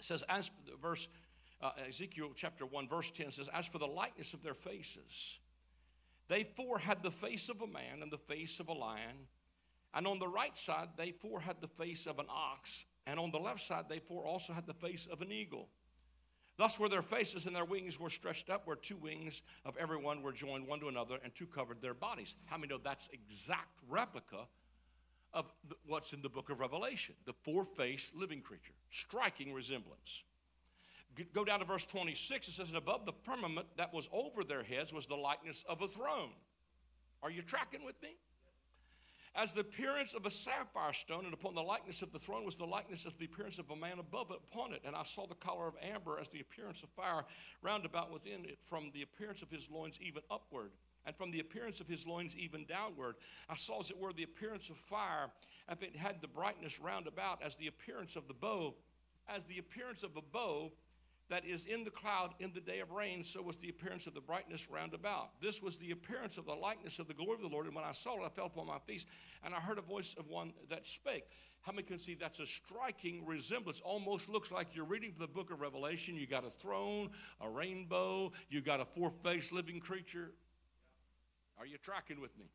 [0.00, 0.50] says, as
[0.80, 1.08] verse,
[1.60, 5.38] uh, Ezekiel chapter 1, verse 10 says, As for the likeness of their faces,
[6.28, 9.26] they four had the face of a man and the face of a lion.
[9.92, 12.84] And on the right side, they four had the face of an ox.
[13.06, 15.68] And on the left side, they four also had the face of an eagle.
[16.56, 19.96] Thus were their faces and their wings were stretched up, where two wings of every
[19.96, 22.34] one were joined one to another, and two covered their bodies.
[22.44, 24.46] How many know that's exact replica
[25.32, 25.46] of
[25.86, 28.74] what's in the book of Revelation the four faced living creature.
[28.90, 30.22] Striking resemblance.
[31.34, 32.48] Go down to verse 26.
[32.48, 35.82] It says, And above the firmament that was over their heads was the likeness of
[35.82, 36.30] a throne.
[37.22, 38.10] Are you tracking with me?
[39.34, 42.56] As the appearance of a sapphire stone, and upon the likeness of the throne was
[42.56, 44.82] the likeness of the appearance of a man above it upon it.
[44.84, 47.24] And I saw the color of amber as the appearance of fire
[47.62, 50.72] round about within it, from the appearance of his loins even upward
[51.06, 53.16] and from the appearance of his loins even downward.
[53.48, 55.30] I saw, as it were, the appearance of fire,
[55.68, 58.74] and it had the brightness round about as the appearance of the bow,
[59.28, 60.70] as the appearance of a bow
[61.30, 64.14] that is in the cloud in the day of rain, so was the appearance of
[64.14, 65.40] the brightness round about.
[65.40, 67.66] This was the appearance of the likeness of the glory of the Lord.
[67.66, 69.06] And when I saw it, I fell upon my face,
[69.44, 71.24] and I heard a voice of one that spake.
[71.62, 73.80] How many can see that's a striking resemblance?
[73.80, 76.16] Almost looks like you're reading the book of Revelation.
[76.16, 80.32] You got a throne, a rainbow, you got a four faced living creature.
[81.60, 82.46] Are you tracking with me?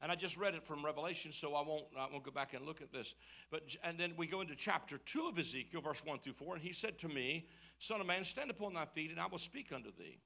[0.00, 2.64] And I just read it from Revelation, so I won't, I won't go back and
[2.64, 3.14] look at this.
[3.50, 6.62] But and then we go into chapter two of Ezekiel, verse one through four, and
[6.62, 7.48] he said to me,
[7.80, 10.18] Son of man, stand upon thy feet, and I will speak unto thee.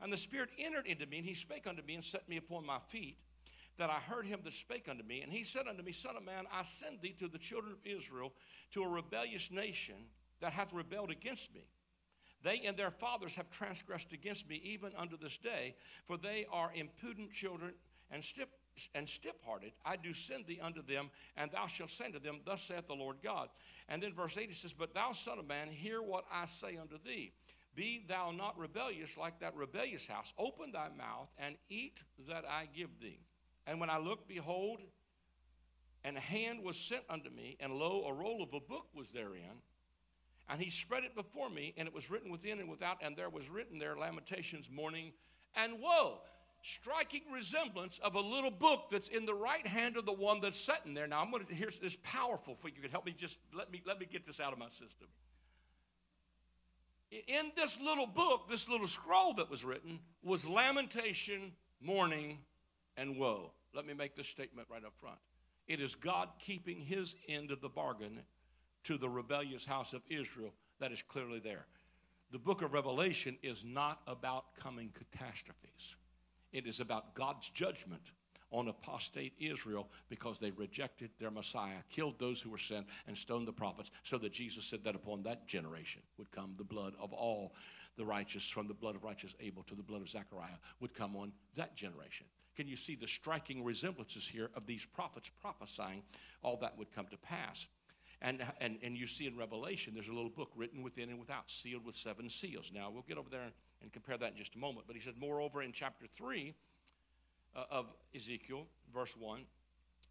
[0.00, 2.64] And the Spirit entered into me, and he spake unto me, and set me upon
[2.64, 3.18] my feet,
[3.76, 5.20] that I heard him that spake unto me.
[5.20, 7.78] And he said unto me, Son of man, I send thee to the children of
[7.84, 8.32] Israel,
[8.72, 9.96] to a rebellious nation
[10.40, 11.66] that hath rebelled against me.
[12.44, 15.74] They and their fathers have transgressed against me even unto this day,
[16.06, 17.72] for they are impudent children
[18.10, 18.48] and stiff
[18.94, 19.72] and stiff-hearted.
[19.84, 22.94] I do send thee unto them, and thou shalt say to them, Thus saith the
[22.94, 23.48] Lord God.
[23.88, 26.98] And then verse 8 says, But thou, son of man, hear what I say unto
[27.04, 27.32] thee.
[27.76, 30.32] Be thou not rebellious like that rebellious house.
[30.38, 33.20] Open thy mouth and eat that I give thee.
[33.66, 34.80] And when I looked, behold,
[36.04, 39.10] and a hand was sent unto me, and lo, a roll of a book was
[39.10, 39.62] therein.
[40.48, 43.30] And he spread it before me, and it was written within and without, and there
[43.30, 45.12] was written there lamentations, mourning,
[45.56, 46.18] and woe.
[46.62, 50.58] Striking resemblance of a little book that's in the right hand of the one that's
[50.58, 51.06] sitting there.
[51.06, 53.82] Now I'm going to here's this powerful for you could help me just let me
[53.86, 55.08] let me get this out of my system.
[57.10, 62.38] In this little book, this little scroll that was written, was lamentation, mourning,
[62.96, 63.52] and woe.
[63.74, 65.18] Let me make this statement right up front.
[65.66, 68.20] It is God keeping his end of the bargain
[68.84, 71.66] to the rebellious house of Israel that is clearly there.
[72.30, 75.96] The book of Revelation is not about coming catastrophes,
[76.52, 78.02] it is about God's judgment
[78.50, 83.48] on apostate Israel because they rejected their Messiah, killed those who were sent, and stoned
[83.48, 87.12] the prophets, so that Jesus said that upon that generation would come the blood of
[87.12, 87.52] all
[87.96, 91.16] the righteous, from the blood of righteous Abel to the blood of Zechariah, would come
[91.16, 92.26] on that generation.
[92.56, 96.02] Can you see the striking resemblances here of these prophets prophesying
[96.42, 97.66] all that would come to pass?
[98.24, 101.50] And, and, and you see in Revelation, there's a little book written within and without,
[101.50, 102.70] sealed with seven seals.
[102.74, 103.42] Now, we'll get over there
[103.82, 104.86] and, compare that in just a moment.
[104.86, 106.54] But he said, moreover, in chapter 3
[107.54, 107.84] uh, of
[108.16, 108.64] Ezekiel,
[108.94, 109.42] verse 1,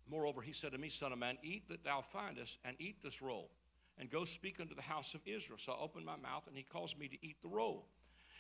[0.08, 3.20] moreover, he said to me, Son of man, eat that thou findest, and eat this
[3.20, 3.50] roll,
[3.98, 5.58] and go speak unto the house of Israel.
[5.58, 7.88] So I opened my mouth, and he caused me to eat the roll.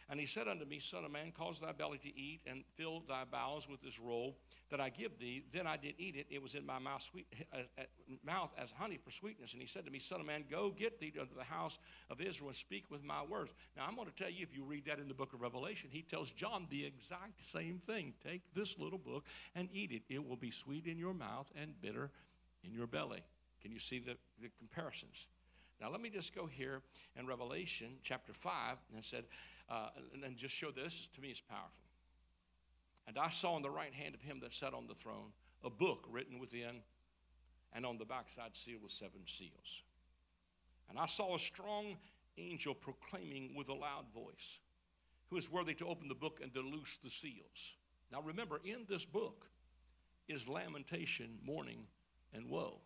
[0.10, 3.04] And he said unto me, Son of man, cause thy belly to eat, and fill
[3.08, 4.38] thy bowels with this roll
[4.70, 5.43] that I give thee.
[5.54, 6.28] Then I did eat it.
[6.30, 7.84] It was in my mouth, sweet, uh,
[8.26, 9.54] mouth as honey for sweetness.
[9.54, 11.80] And he said to me, Son of man, go get thee unto the house
[12.10, 13.51] of Israel and speak with my words.
[13.78, 15.89] Now I'm going to tell you, if you read that in the book of Revelation,
[15.91, 18.14] he tells John the exact same thing.
[18.26, 19.26] Take this little book
[19.56, 20.04] and eat it.
[20.10, 22.12] It will be sweet in your mouth and bitter
[22.64, 23.24] in your belly.
[23.62, 25.28] Can you see the, the comparisons?
[25.82, 26.82] Now, let me just go here
[27.18, 29.26] in Revelation chapter 5 and said,
[29.70, 31.70] uh, and, and just show this to me is powerful.
[33.07, 35.32] And I saw in the right hand of him that sat on the throne
[35.64, 36.82] a book written within,
[37.74, 39.84] and on the backside sealed with seven seals.
[40.89, 41.95] And I saw a strong
[42.38, 44.59] angel proclaiming with a loud voice,
[45.30, 47.76] Who is worthy to open the book and to loose the seals?
[48.11, 49.47] Now remember, in this book
[50.28, 51.86] is lamentation, mourning,
[52.34, 52.80] and woe.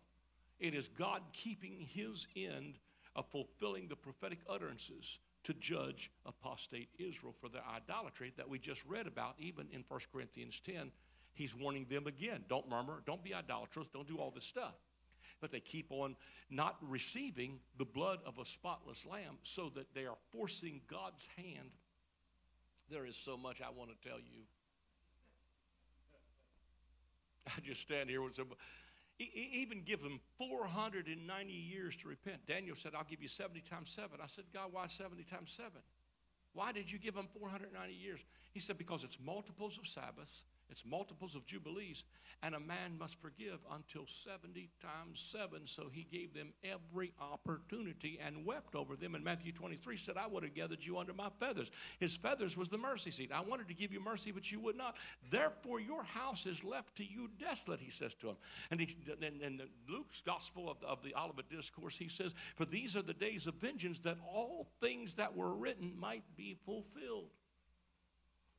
[0.58, 2.78] It is God keeping his end
[3.14, 5.18] of fulfilling the prophetic utterances
[5.48, 10.00] to judge apostate Israel for their idolatry that we just read about, even in 1
[10.12, 10.92] Corinthians 10.
[11.32, 14.74] He's warning them again don't murmur, don't be idolatrous, don't do all this stuff.
[15.40, 16.16] But they keep on
[16.50, 21.70] not receiving the blood of a spotless lamb so that they are forcing God's hand.
[22.90, 24.42] There is so much I want to tell you.
[27.56, 28.48] I just stand here with some
[29.18, 32.46] even give them 490 years to repent.
[32.46, 34.10] Daniel said, I'll give you 70 times 7.
[34.22, 35.72] I said, God, why 70 times 7?
[36.52, 38.20] Why did you give them 490 years?
[38.52, 42.04] He said, because it's multiples of Sabbaths, it's multiples of jubilees,
[42.42, 45.62] and a man must forgive until 70 times 7.
[45.64, 49.14] So he gave them every opportunity and wept over them.
[49.14, 51.70] And Matthew 23 said, I would have gathered you under my feathers.
[51.98, 53.30] His feathers was the mercy seat.
[53.32, 54.96] I wanted to give you mercy, but you would not.
[55.30, 58.36] Therefore, your house is left to you desolate, he says to him.
[58.70, 58.80] And
[59.20, 63.02] then in, in Luke's gospel of, of the Olivet Discourse, he says, For these are
[63.02, 67.30] the days of vengeance, that all things that were written might be fulfilled.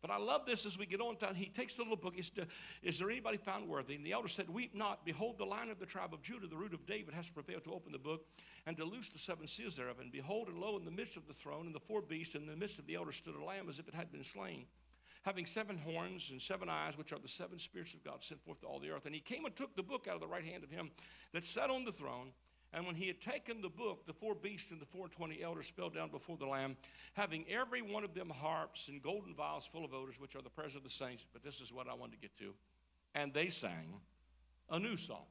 [0.02, 1.18] But I love this as we get on.
[1.36, 2.14] He takes the little book.
[2.16, 2.48] He said,
[2.82, 3.96] Is there anybody found worthy?
[3.96, 5.06] And the elder said, Weep not.
[5.06, 7.74] Behold, the line of the tribe of Judah, the root of David, has prepared to
[7.74, 8.26] open the book
[8.66, 9.98] and to loose the seven seals thereof.
[10.00, 12.46] And behold, and lo, in the midst of the throne, and the four beasts, and
[12.46, 14.66] in the midst of the elders stood a lamb as if it had been slain,
[15.24, 18.62] having seven horns and seven eyes, which are the seven spirits of God sent forth
[18.62, 19.06] to all the earth.
[19.06, 20.92] And he came and took the book out of the right hand of him
[21.34, 22.32] that sat on the throne.
[22.72, 25.72] And when he had taken the book, the four beasts and the four twenty elders
[25.76, 26.78] fell down before the Lamb,
[27.14, 30.50] having every one of them harps and golden vials full of odors, which are the
[30.50, 31.26] prayers of the saints.
[31.34, 32.54] But this is what I wanted to get to.
[33.16, 33.96] And they sang
[34.70, 35.26] a new song,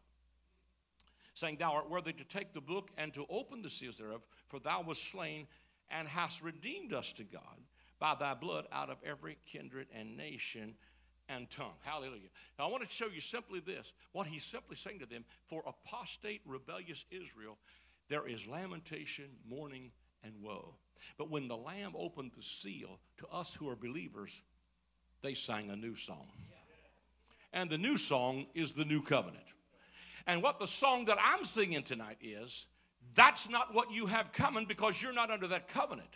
[1.34, 4.58] saying, Thou art worthy to take the book and to open the seals thereof, for
[4.58, 5.46] thou wast slain
[5.90, 7.42] and hast redeemed us to God
[8.00, 10.74] by thy blood out of every kindred and nation
[11.28, 11.76] and tongue.
[11.82, 12.28] Hallelujah.
[12.58, 15.62] Now, I want to show you simply this what he's simply saying to them for
[15.66, 17.58] apostate, rebellious Israel,
[18.08, 19.90] there is lamentation, mourning,
[20.24, 20.74] and woe.
[21.16, 24.42] But when the Lamb opened the seal to us who are believers,
[25.22, 26.26] they sang a new song.
[27.52, 29.44] And the new song is the new covenant.
[30.26, 32.66] And what the song that I'm singing tonight is,
[33.14, 36.10] that's not what you have coming because you're not under that covenant.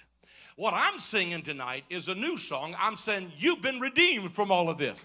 [0.57, 2.76] What I'm singing tonight is a new song.
[2.78, 4.98] I'm saying, You've been redeemed from all of this.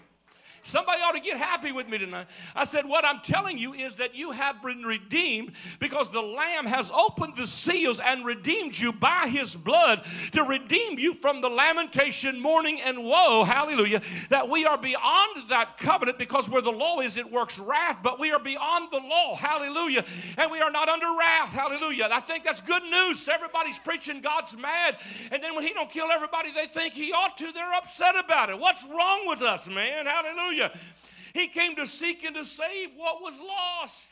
[0.62, 2.26] Somebody ought to get happy with me tonight.
[2.54, 6.66] I said, What I'm telling you is that you have been redeemed because the Lamb
[6.66, 11.48] has opened the seals and redeemed you by his blood to redeem you from the
[11.48, 13.44] lamentation, mourning, and woe.
[13.44, 14.02] Hallelujah.
[14.30, 18.20] That we are beyond that covenant because where the law is, it works wrath, but
[18.20, 19.36] we are beyond the law.
[19.36, 20.04] Hallelujah.
[20.36, 21.52] And we are not under wrath.
[21.52, 22.08] Hallelujah.
[22.12, 23.28] I think that's good news.
[23.28, 24.98] Everybody's preaching God's mad.
[25.30, 28.50] And then when he don't kill everybody they think he ought to, they're upset about
[28.50, 28.58] it.
[28.58, 30.06] What's wrong with us, man?
[30.06, 30.47] Hallelujah.
[30.48, 30.78] Hallelujah.
[31.34, 34.08] He came to seek and to save what was lost.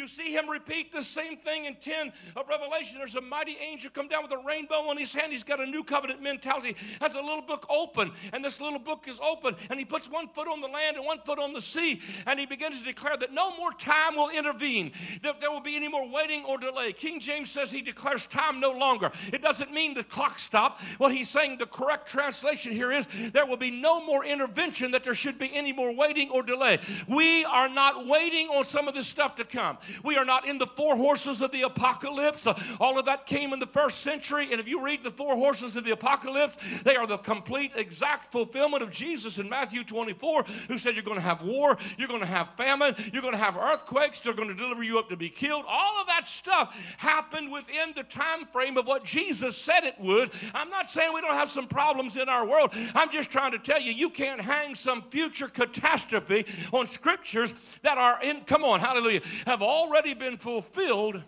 [0.00, 2.96] You see him repeat the same thing in 10 of Revelation.
[2.96, 5.30] There's a mighty angel come down with a rainbow on his hand.
[5.30, 6.74] He's got a new covenant mentality.
[7.02, 10.28] Has a little book open, and this little book is open, and he puts one
[10.28, 13.18] foot on the land and one foot on the sea, and he begins to declare
[13.18, 14.92] that no more time will intervene,
[15.22, 16.94] that there will be any more waiting or delay.
[16.94, 19.12] King James says he declares time no longer.
[19.34, 20.82] It doesn't mean the clock stopped.
[20.96, 25.04] What he's saying, the correct translation here is there will be no more intervention, that
[25.04, 26.78] there should be any more waiting or delay.
[27.06, 29.76] We are not waiting on some of this stuff to come.
[30.04, 32.46] We are not in the four horses of the apocalypse.
[32.78, 34.48] All of that came in the first century.
[34.50, 38.32] And if you read the four horses of the apocalypse, they are the complete, exact
[38.32, 42.20] fulfillment of Jesus in Matthew 24, who said you're going to have war, you're going
[42.20, 45.16] to have famine, you're going to have earthquakes, they're going to deliver you up to
[45.16, 45.64] be killed.
[45.68, 50.30] All of that stuff happened within the time frame of what Jesus said it would.
[50.54, 52.70] I'm not saying we don't have some problems in our world.
[52.94, 57.98] I'm just trying to tell you, you can't hang some future catastrophe on scriptures that
[57.98, 61.22] are in, come on, hallelujah, have already been fulfilled.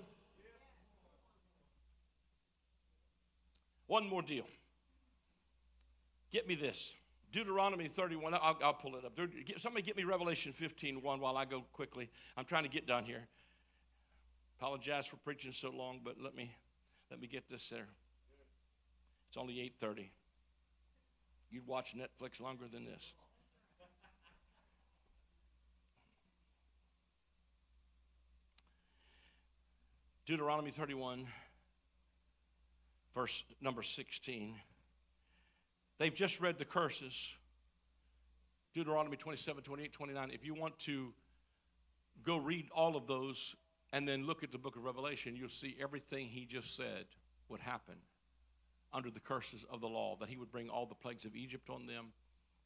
[3.86, 4.46] One more deal.
[6.32, 6.92] Get me this.
[7.30, 8.34] Deuteronomy 31.
[8.34, 9.18] I'll, I'll pull it up.
[9.58, 12.10] Somebody get me Revelation 15 1 while I go quickly.
[12.36, 13.26] I'm trying to get done here.
[14.58, 16.54] Apologize for preaching so long, but let me
[17.10, 17.88] let me get this there.
[19.28, 20.10] It's only 8:30.
[21.50, 23.12] You'd watch Netflix longer than this.
[30.24, 31.26] Deuteronomy 31,
[33.12, 34.54] verse number 16.
[35.98, 37.12] They've just read the curses.
[38.72, 40.30] Deuteronomy 27, 28, 29.
[40.32, 41.12] If you want to
[42.24, 43.56] go read all of those
[43.92, 47.06] and then look at the book of Revelation, you'll see everything he just said
[47.48, 47.96] would happen
[48.92, 51.68] under the curses of the law, that he would bring all the plagues of Egypt
[51.68, 52.12] on them,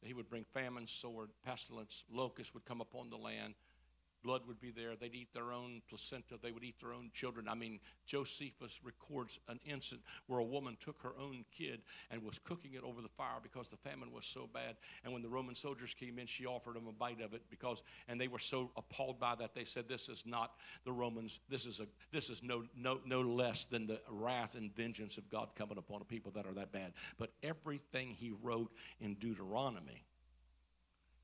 [0.01, 3.55] that he would bring famine, sword, pestilence, locusts would come upon the land,
[4.23, 4.95] blood would be there.
[4.95, 6.35] They'd eat their own placenta.
[6.41, 7.47] They would eat their own children.
[7.47, 12.39] I mean, Josephus records an incident where a woman took her own kid and was
[12.39, 14.75] cooking it over the fire because the famine was so bad.
[15.03, 17.83] And when the Roman soldiers came in, she offered them a bite of it because,
[18.07, 20.53] and they were so appalled by that, they said, "This is not
[20.83, 21.39] the Romans.
[21.49, 25.29] This is a, this is no, no, no less than the wrath and vengeance of
[25.29, 30.03] God coming upon a people that are that bad." But everything he wrote in Deuteronomy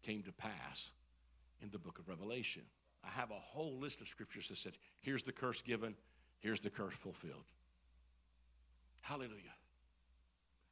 [0.04, 0.92] came to pass
[1.62, 2.64] in the book of Revelation.
[3.04, 5.96] I have a whole list of scriptures that said, here's the curse given,
[6.40, 7.46] here's the curse fulfilled.
[9.02, 9.56] Hallelujah.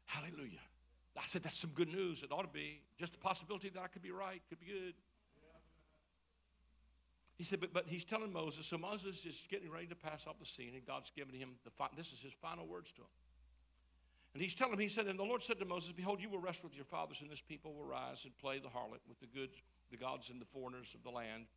[0.06, 0.60] Hallelujah.
[1.18, 2.24] I said, that's some good news.
[2.24, 2.82] It ought to be.
[2.98, 4.94] Just the possibility that I could be right, could be good.
[7.36, 10.40] He said, but, but he's telling Moses, so Moses is getting ready to pass off
[10.40, 13.08] the scene, and God's giving him the, this is his final words to him.
[14.34, 16.40] And he's telling him, he said, and the Lord said to Moses, Behold, you will
[16.40, 19.28] rest with your fathers, and this people will rise and play the harlot with the
[19.28, 19.50] good,
[19.90, 21.48] the gods and the foreigners of the land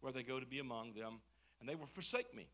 [0.00, 1.20] where they go to be among them,
[1.60, 2.48] and they will forsake me.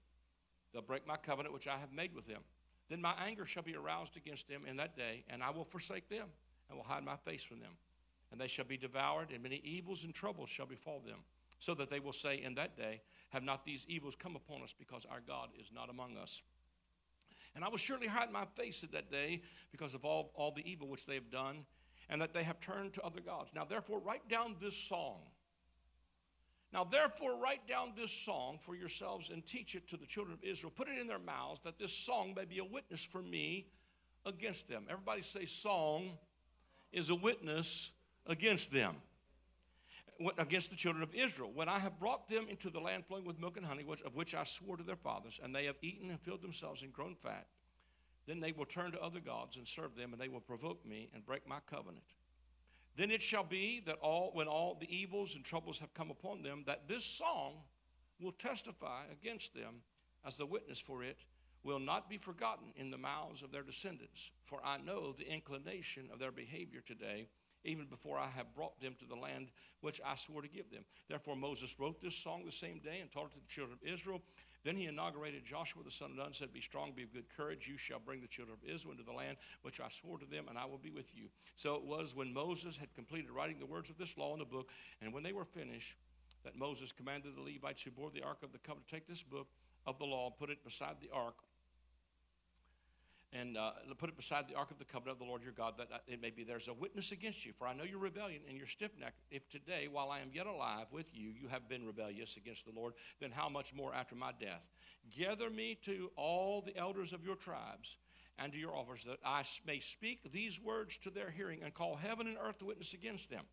[0.73, 2.43] They'll break my covenant which I have made with them.
[2.89, 6.09] Then my anger shall be aroused against them in that day, and I will forsake
[6.09, 6.29] them,
[6.69, 7.73] and will hide my face from them.
[8.31, 11.19] And they shall be devoured, and many evils and troubles shall befall them,
[11.59, 14.75] so that they will say in that day, Have not these evils come upon us,
[14.79, 16.43] because our God is not among us?
[17.55, 19.43] And I will surely hide my face at that day,
[19.73, 21.65] because of all, all the evil which they have done,
[22.09, 23.51] and that they have turned to other gods.
[23.55, 25.21] Now, therefore, write down this song
[26.77, 30.45] now, therefore, write down this song for yourselves and teach it to the children of
[30.45, 30.71] Israel.
[30.77, 33.69] Put it in their mouths that this song may be a witness for me
[34.27, 34.85] against them.
[34.91, 36.11] Everybody say, Song
[36.93, 37.93] is a witness
[38.27, 38.97] against them,
[40.37, 41.51] against the children of Israel.
[41.55, 44.15] When I have brought them into the land flowing with milk and honey, which, of
[44.15, 47.15] which I swore to their fathers, and they have eaten and filled themselves and grown
[47.15, 47.47] fat,
[48.27, 51.09] then they will turn to other gods and serve them, and they will provoke me
[51.15, 52.05] and break my covenant.
[52.97, 56.43] Then it shall be that all, when all the evils and troubles have come upon
[56.43, 57.55] them, that this song
[58.21, 59.83] will testify against them
[60.27, 61.19] as the witness for it
[61.63, 64.31] will not be forgotten in the mouths of their descendants.
[64.45, 67.27] For I know the inclination of their behavior today.
[67.65, 69.49] even before I have brought them to the land
[69.81, 70.85] which I swore to give them.
[71.09, 73.89] Therefore, Moses wrote this song the same day and taught it to the children of
[73.93, 74.23] Israel.
[74.67, 77.69] Then he inaugurated Joshua the son of Nun, said, Be strong, be of good courage.
[77.69, 80.47] You shall bring the children of Israel into the land which I swore to them,
[80.49, 81.29] and I will be with you.
[81.55, 84.45] So it was when Moses had completed writing the words of this law in the
[84.45, 85.95] book, and when they were finished,
[86.43, 89.23] that Moses commanded the Levites who bore the ark of the covenant to take this
[89.23, 89.47] book
[89.87, 91.37] of the law, put it beside the ark
[93.33, 95.75] and uh, put it beside the ark of the covenant of the Lord your God,
[95.79, 97.53] that uh, it may be there's a witness against you.
[97.59, 99.15] For I know your rebellion and your stiff neck.
[99.31, 102.73] If today, while I am yet alive with you, you have been rebellious against the
[102.75, 104.63] Lord, then how much more after my death?
[105.17, 107.97] Gather me to all the elders of your tribes
[108.39, 111.97] and to your officers, that I may speak these words to their hearing and call
[111.97, 113.45] heaven and earth to witness against them.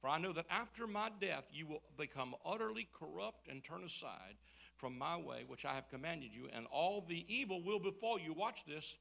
[0.00, 4.34] For I know that after my death you will become utterly corrupt and turn aside
[4.76, 8.32] from my way, which I have commanded you, and all the evil will befall you.
[8.32, 8.98] Watch this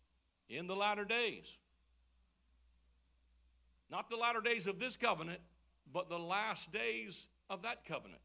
[0.57, 1.45] in the latter days.
[3.89, 5.39] Not the latter days of this covenant,
[5.91, 8.21] but the last days of that covenant.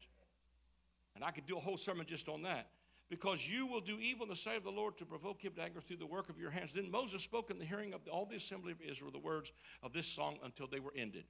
[1.15, 2.67] And I could do a whole sermon just on that.
[3.09, 5.61] Because you will do evil in the sight of the Lord to provoke him to
[5.61, 6.71] anger through the work of your hands.
[6.73, 9.51] Then Moses spoke in the hearing of all the assembly of Israel the words
[9.81, 11.25] of this song until they were ended.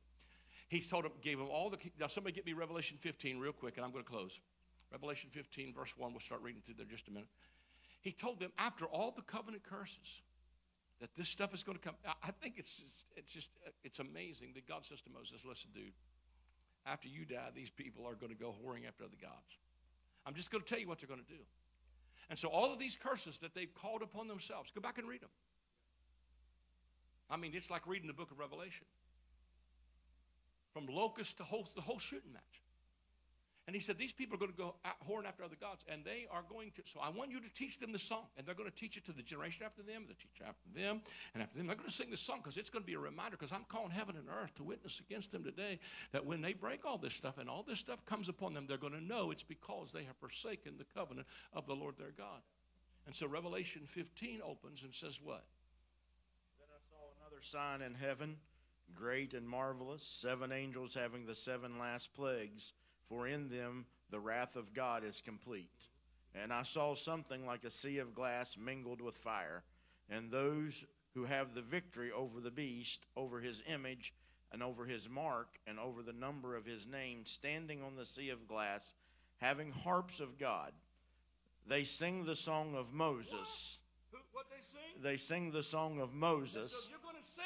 [0.67, 1.77] He told them, gave them all the.
[1.99, 4.39] Now, somebody get me Revelation 15 real quick, and I'm going to close.
[4.91, 6.11] Revelation 15, verse 1.
[6.11, 7.29] We'll start reading through there just a minute.
[8.01, 10.21] He told them, after all the covenant curses,
[10.99, 11.95] that this stuff is going to come.
[12.23, 12.83] I think it's,
[13.15, 13.49] it's just,
[13.83, 15.93] it's amazing that God says to Moses, listen, dude,
[16.85, 19.57] after you die, these people are going to go whoring after other gods.
[20.25, 21.41] I'm just going to tell you what they're going to do.
[22.29, 25.21] And so all of these curses that they've called upon themselves, go back and read
[25.21, 25.29] them.
[27.29, 28.85] I mean, it's like reading the book of Revelation.
[30.73, 32.61] From locust to whole, the whole shooting match.
[33.69, 34.73] And he said, These people are going to go
[35.05, 36.81] horn after other gods, and they are going to.
[36.85, 39.05] So I want you to teach them the song, and they're going to teach it
[39.05, 41.01] to the generation after them, the teacher after them,
[41.35, 41.67] and after them.
[41.67, 43.37] They're going to sing the song because it's going to be a reminder.
[43.37, 45.77] Because I'm calling heaven and earth to witness against them today
[46.13, 48.77] that when they break all this stuff and all this stuff comes upon them, they're
[48.79, 52.41] going to know it's because they have forsaken the covenant of the Lord their God.
[53.05, 55.45] And so Revelation 15 opens and says, What?
[56.57, 58.37] Then I saw another sign in heaven,
[58.95, 62.73] great and marvelous, seven angels having the seven last plagues
[63.09, 65.71] for in them the wrath of God is complete.
[66.35, 69.63] And I saw something like a sea of glass mingled with fire,
[70.09, 70.83] and those
[71.15, 74.13] who have the victory over the beast, over his image,
[74.51, 78.29] and over his mark, and over the number of his name, standing on the sea
[78.29, 78.93] of glass,
[79.37, 80.71] having harps of God.
[81.67, 83.79] They sing the song of Moses.
[84.11, 85.03] What, what they sing?
[85.03, 86.89] They sing the song of Moses.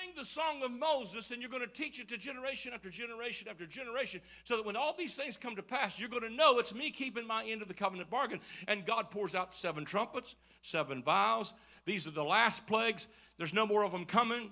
[0.04, 3.48] Sing the song of Moses and you're going to teach it to generation after generation
[3.50, 6.60] after generation so that when all these things come to pass, you're going to know
[6.60, 8.42] it's me keeping my end of the covenant bargain.
[8.68, 11.54] And God pours out seven trumpets, seven vials.
[11.86, 13.08] These are the last plagues.
[13.38, 14.52] There's no more of them coming.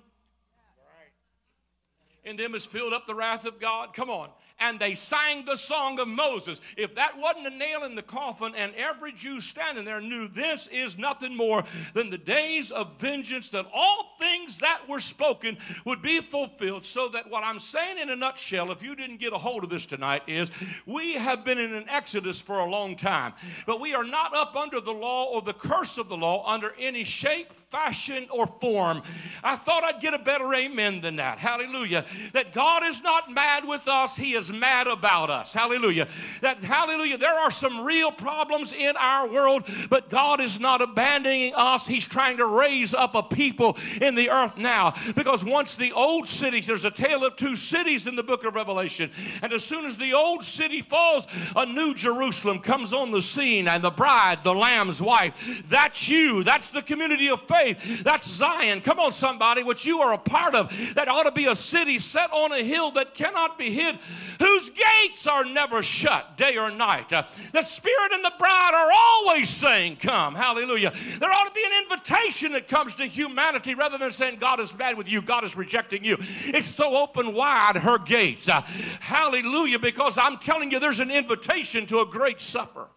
[2.24, 3.94] In them is filled up the wrath of God.
[3.94, 4.28] Come on
[4.62, 6.60] and they sang the song of Moses.
[6.76, 10.68] If that wasn't a nail in the coffin, and every Jew standing there knew this
[10.68, 11.64] is nothing more
[11.94, 16.84] than the days of vengeance, that all things that were spoken would be fulfilled.
[16.84, 19.70] So that what I'm saying in a nutshell, if you didn't get a hold of
[19.70, 20.50] this tonight, is
[20.86, 23.32] we have been in an exodus for a long time,
[23.66, 26.72] but we are not up under the law or the curse of the law under
[26.78, 29.02] any shape, fashion, or form.
[29.42, 31.38] I thought I'd get a better amen than that.
[31.38, 32.04] Hallelujah.
[32.34, 35.54] That God is not mad with us, He is mad about us.
[35.54, 36.06] Hallelujah.
[36.42, 41.54] That, hallelujah, there are some real problems in our world, but God is not abandoning
[41.54, 41.86] us.
[41.86, 44.94] He's trying to raise up a people in the earth now.
[45.16, 48.54] Because once the old cities, there's a tale of two cities in the book of
[48.54, 49.10] Revelation.
[49.40, 53.66] And as soon as the old city falls, a new Jerusalem comes on the scene,
[53.66, 56.44] and the bride, the Lamb's wife, that's you.
[56.44, 57.61] That's the community of faith.
[58.02, 58.80] That's Zion.
[58.80, 60.72] Come on, somebody, what you are a part of.
[60.94, 63.98] That ought to be a city set on a hill that cannot be hid
[64.38, 67.12] whose gates are never shut day or night.
[67.12, 70.34] Uh, the Spirit and the bride are always saying, Come.
[70.34, 70.92] Hallelujah.
[71.18, 74.72] There ought to be an invitation that comes to humanity rather than saying, God is
[74.72, 76.16] bad with you, God is rejecting you.
[76.46, 78.48] It's so open wide, her gates.
[78.48, 78.62] Uh,
[79.00, 82.88] hallelujah, because I'm telling you, there's an invitation to a great supper.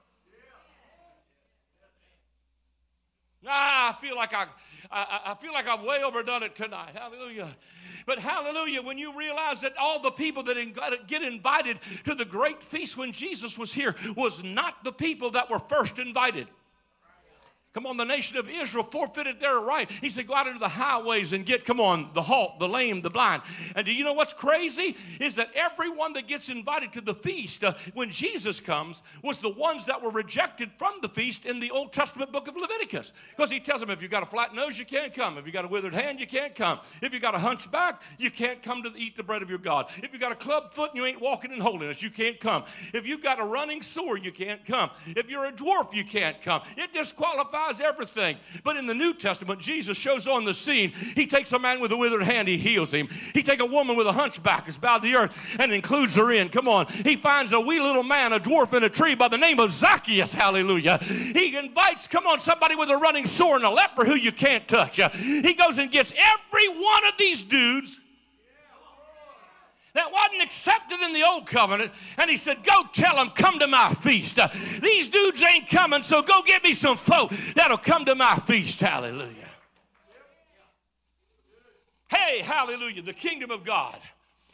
[3.47, 4.47] Ah, I feel like I,
[4.91, 6.91] I, I feel like I've way overdone it tonight.
[6.95, 7.55] Hallelujah.
[8.05, 10.57] But hallelujah, when you realize that all the people that
[11.07, 15.49] get invited to the great feast when Jesus was here was not the people that
[15.49, 16.47] were first invited.
[17.75, 19.91] Come on, the nation of Israel forfeited their right.
[19.91, 23.01] He said, Go out into the highways and get, come on, the halt, the lame,
[23.01, 23.41] the blind.
[23.75, 24.95] And do you know what's crazy?
[25.19, 29.49] Is that everyone that gets invited to the feast uh, when Jesus comes was the
[29.49, 33.11] ones that were rejected from the feast in the Old Testament book of Leviticus.
[33.35, 35.37] Because he tells them, if you've got a flat nose, you can't come.
[35.37, 36.79] If you've got a withered hand, you can't come.
[37.01, 39.87] If you've got a hunchback, you can't come to eat the bread of your God.
[39.97, 42.63] If you've got a club foot and you ain't walking in holiness, you can't come.
[42.93, 44.91] If you've got a running sore, you can't come.
[45.07, 46.61] If you're a dwarf, you can't come.
[46.77, 48.37] It disqualifies everything.
[48.63, 50.91] But in the New Testament, Jesus shows on the scene.
[50.91, 53.09] He takes a man with a withered hand, he heals him.
[53.33, 56.49] He takes a woman with a hunchback, is bowed the earth, and includes her in.
[56.49, 56.87] Come on.
[56.87, 59.71] He finds a wee little man, a dwarf in a tree by the name of
[59.71, 60.33] Zacchaeus.
[60.33, 60.97] Hallelujah.
[60.99, 64.67] He invites, come on, somebody with a running sore and a leper who you can't
[64.67, 64.99] touch.
[65.15, 67.99] He goes and gets every one of these dudes
[69.95, 71.91] that wasn't accepted in the old covenant.
[72.17, 74.37] And he said, Go tell them, come to my feast.
[74.37, 74.49] Uh,
[74.81, 78.81] these dudes ain't coming, so go get me some folk that'll come to my feast.
[78.81, 79.31] Hallelujah.
[82.07, 83.01] Hey, hallelujah.
[83.01, 83.97] The kingdom of God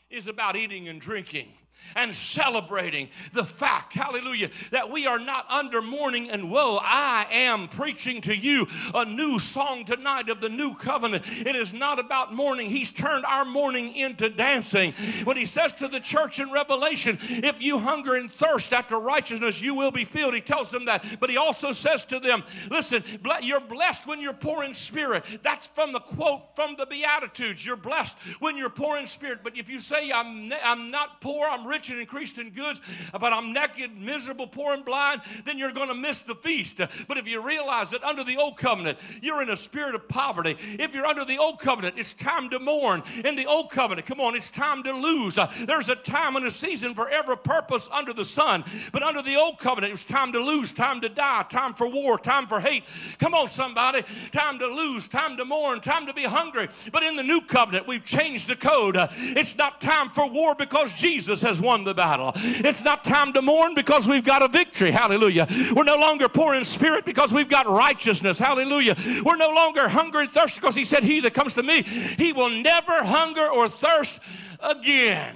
[0.09, 1.47] is about eating and drinking
[1.95, 6.79] and celebrating the fact, hallelujah, that we are not under mourning and woe.
[6.81, 11.25] I am preaching to you a new song tonight of the new covenant.
[11.27, 14.93] It is not about mourning, He's turned our mourning into dancing.
[15.23, 19.61] When He says to the church in Revelation, if you hunger and thirst after righteousness,
[19.61, 20.33] you will be filled.
[20.33, 21.03] He tells them that.
[21.19, 23.03] But He also says to them, listen,
[23.41, 25.25] you're blessed when you're poor in spirit.
[25.41, 27.65] That's from the quote from the Beatitudes.
[27.65, 29.39] You're blessed when you're poor in spirit.
[29.43, 32.81] But if you say, I'm, I'm not poor, I'm rich and increased in goods,
[33.13, 36.81] but I'm naked, miserable, poor, and blind, then you're going to miss the feast.
[37.07, 40.57] But if you realize that under the old covenant, you're in a spirit of poverty,
[40.77, 43.03] if you're under the old covenant, it's time to mourn.
[43.23, 45.37] In the old covenant, come on, it's time to lose.
[45.37, 48.65] Uh, there's a time and a season for every purpose under the sun.
[48.91, 51.87] But under the old covenant, it was time to lose, time to die, time for
[51.87, 52.83] war, time for hate.
[53.19, 54.03] Come on, somebody.
[54.31, 56.67] Time to lose, time to mourn, time to be hungry.
[56.91, 58.97] But in the new covenant, we've changed the code.
[58.97, 62.31] Uh, it's not time for war because Jesus has won the battle.
[62.35, 64.91] It's not time to mourn because we've got a victory.
[64.91, 65.47] Hallelujah.
[65.75, 68.39] We're no longer poor in spirit because we've got righteousness.
[68.39, 68.95] Hallelujah.
[69.23, 72.33] We're no longer hungry and thirsty because he said, He that comes to me, he
[72.33, 74.19] will never hunger or thirst
[74.59, 75.35] again.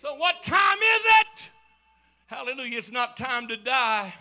[0.00, 1.50] So, what time is it?
[2.26, 2.78] Hallelujah.
[2.78, 4.14] It's not time to die.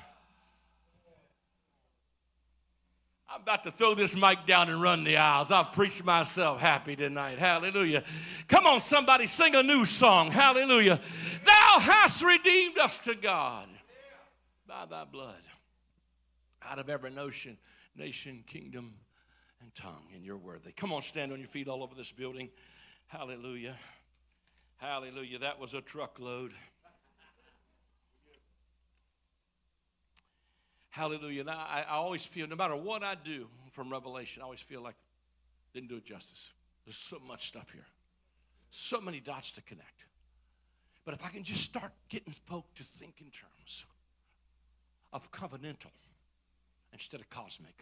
[3.38, 5.52] I'm about to throw this mic down and run the aisles.
[5.52, 7.38] I've preached myself happy tonight.
[7.38, 8.04] Hallelujah.
[8.48, 10.32] Come on, somebody, sing a new song.
[10.32, 11.00] Hallelujah.
[11.46, 13.68] Thou hast redeemed us to God
[14.68, 15.36] by thy blood
[16.64, 17.60] out of every notion,
[17.96, 18.96] nation, kingdom,
[19.62, 20.72] and tongue, and you're worthy.
[20.72, 22.50] Come on, stand on your feet all over this building.
[23.06, 23.76] Hallelujah.
[24.78, 25.38] Hallelujah.
[25.38, 26.54] That was a truckload.
[30.98, 31.44] Hallelujah.
[31.44, 34.82] Now, I, I always feel, no matter what I do from Revelation, I always feel
[34.82, 34.96] like
[35.72, 36.54] didn't do it justice.
[36.86, 37.86] There's so much stuff here,
[38.72, 40.06] so many dots to connect.
[41.06, 43.86] But if I can just start getting folk to think in terms
[45.14, 45.92] of covenantal
[46.92, 47.80] instead of cosmic,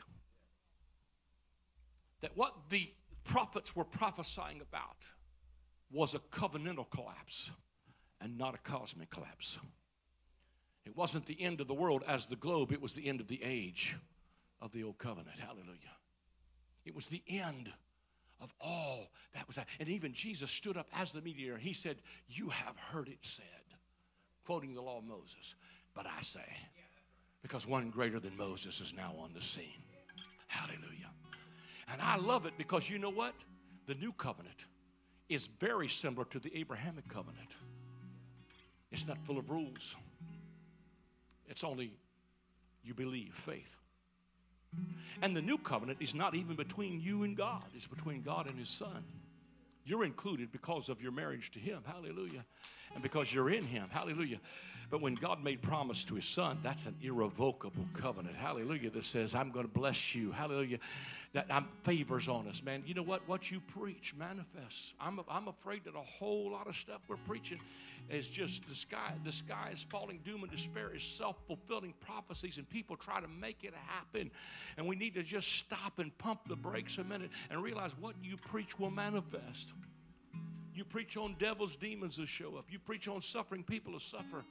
[2.19, 2.89] that what the
[3.23, 4.97] prophets were prophesying about
[5.89, 7.49] was a covenantal collapse
[8.19, 9.57] and not a cosmic collapse.
[10.85, 13.27] It wasn't the end of the world as the globe, it was the end of
[13.27, 13.95] the age
[14.61, 15.39] of the old covenant.
[15.39, 15.95] Hallelujah.
[16.85, 17.71] It was the end
[18.41, 19.67] of all that was that.
[19.79, 21.57] And even Jesus stood up as the mediator.
[21.57, 21.97] He said,
[22.27, 23.45] You have heard it said,
[24.45, 25.55] quoting the law of Moses.
[25.93, 26.45] But I say,
[27.41, 29.83] because one greater than Moses is now on the scene.
[30.47, 31.11] Hallelujah.
[31.91, 33.33] And I love it because you know what?
[33.85, 34.65] The new covenant
[35.29, 37.49] is very similar to the Abrahamic covenant.
[38.91, 39.95] It's not full of rules.
[41.49, 41.93] It's only
[42.83, 43.75] you believe, faith.
[45.21, 48.57] And the new covenant is not even between you and God, it's between God and
[48.57, 49.03] His Son.
[49.85, 51.81] You're included because of your marriage to Him.
[51.85, 52.43] Hallelujah.
[52.93, 53.87] And because you're in Him.
[53.91, 54.39] Hallelujah.
[54.89, 58.35] But when God made promise to His Son, that's an irrevocable covenant.
[58.35, 58.89] Hallelujah.
[58.91, 60.31] That says, I'm going to bless you.
[60.31, 60.79] Hallelujah.
[61.33, 62.83] That I'm, favors on us, man.
[62.85, 63.27] You know what?
[63.27, 64.93] What you preach manifests.
[64.99, 67.59] I'm, I'm afraid that a whole lot of stuff we're preaching
[68.09, 72.69] is just the sky, the sky is falling, doom and despair is self-fulfilling prophecies, and
[72.69, 74.29] people try to make it happen.
[74.77, 78.13] And we need to just stop and pump the brakes a minute and realize what
[78.21, 79.69] you preach will manifest.
[80.75, 82.65] You preach on devils, demons will show up.
[82.69, 84.43] You preach on suffering, people will suffer.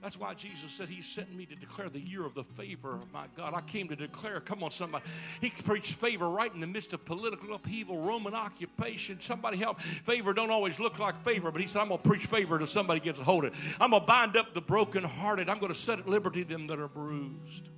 [0.00, 3.12] That's why Jesus said He sent me to declare the year of the favor of
[3.12, 3.54] my God.
[3.54, 5.04] I came to declare, come on, somebody.
[5.40, 9.20] He preached favor right in the midst of political upheaval, Roman occupation.
[9.20, 9.80] Somebody help.
[9.80, 12.66] Favor don't always look like favor, but He said, I'm going to preach favor until
[12.66, 13.58] somebody gets a hold of it.
[13.80, 15.48] I'm going to bind up the brokenhearted.
[15.48, 17.68] I'm going to set at liberty them that are bruised.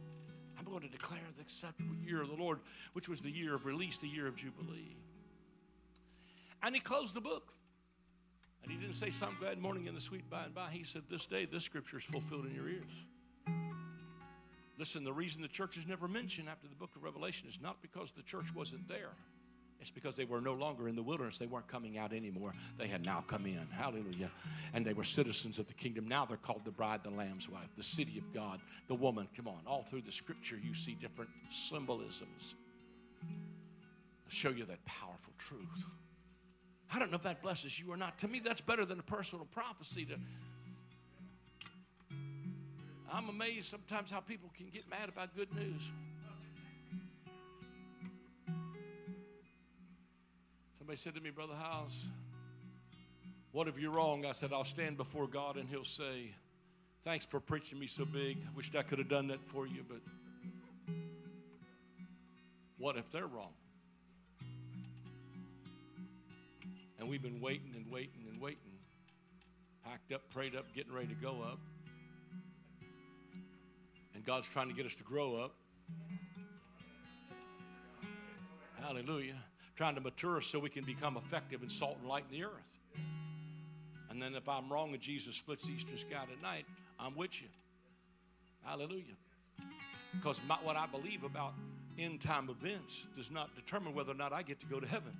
[0.59, 2.61] I'm going to declare the acceptable year of the Lord,
[2.93, 4.97] which was the year of release, the year of Jubilee.
[6.63, 7.53] And he closed the book.
[8.65, 10.71] And he didn't say some glad morning in the sweet by and by.
[10.71, 12.91] He said, This day, this scripture is fulfilled in your ears.
[14.79, 17.81] Listen, the reason the church is never mentioned after the book of Revelation is not
[17.83, 19.11] because the church wasn't there.
[19.81, 21.37] It's because they were no longer in the wilderness.
[21.37, 22.55] They weren't coming out anymore.
[22.79, 23.67] They had now come in.
[23.71, 24.31] Hallelujah.
[24.73, 26.09] And they were citizens of the kingdom.
[26.09, 29.29] Now they're called the bride, the lamb's wife, the city of God, the woman.
[29.37, 29.61] Come on.
[29.67, 32.55] All through the scripture, you see different symbolisms.
[33.23, 35.85] I'll show you that powerful truth.
[36.93, 38.19] I don't know if that blesses you or not.
[38.21, 40.05] To me, that's better than a personal prophecy.
[40.07, 40.17] To,
[43.13, 45.83] I'm amazed sometimes how people can get mad about good news.
[50.79, 52.07] Somebody said to me, Brother Hiles,
[53.53, 54.27] what if you're wrong?
[54.27, 56.35] I said, I'll stand before God and He'll say,
[57.05, 58.39] Thanks for preaching me so big.
[58.39, 60.01] I wished I could have done that for you, but
[62.79, 63.53] what if they're wrong?
[67.05, 68.73] And we've been waiting and waiting and waiting.
[69.85, 71.59] Packed up, prayed up, getting ready to go up.
[74.15, 75.53] And God's trying to get us to grow up.
[78.81, 79.35] Hallelujah.
[79.77, 82.47] Trying to mature us so we can become effective and salt and light in the
[82.47, 82.79] earth.
[84.09, 86.65] And then if I'm wrong and Jesus splits the eastern sky tonight,
[86.99, 87.49] I'm with you.
[88.63, 89.05] Hallelujah.
[90.15, 91.53] Because my, what I believe about
[91.99, 95.13] end time events does not determine whether or not I get to go to heaven.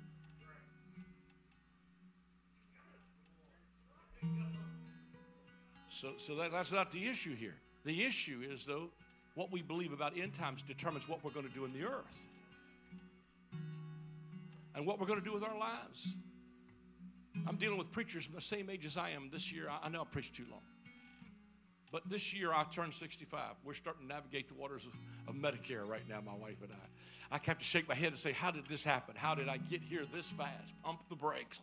[5.95, 7.55] So, so that, that's not the issue here.
[7.85, 8.89] The issue is, though,
[9.35, 12.27] what we believe about end times determines what we're going to do in the earth
[14.75, 16.15] and what we're going to do with our lives.
[17.47, 19.69] I'm dealing with preachers the same age as I am this year.
[19.69, 20.61] I, I know I preached too long.
[21.93, 23.39] But this year I turned 65.
[23.63, 27.35] We're starting to navigate the waters of, of Medicare right now, my wife and I.
[27.35, 29.15] I have to shake my head and say, How did this happen?
[29.17, 30.73] How did I get here this fast?
[30.83, 31.61] Pump the brakes.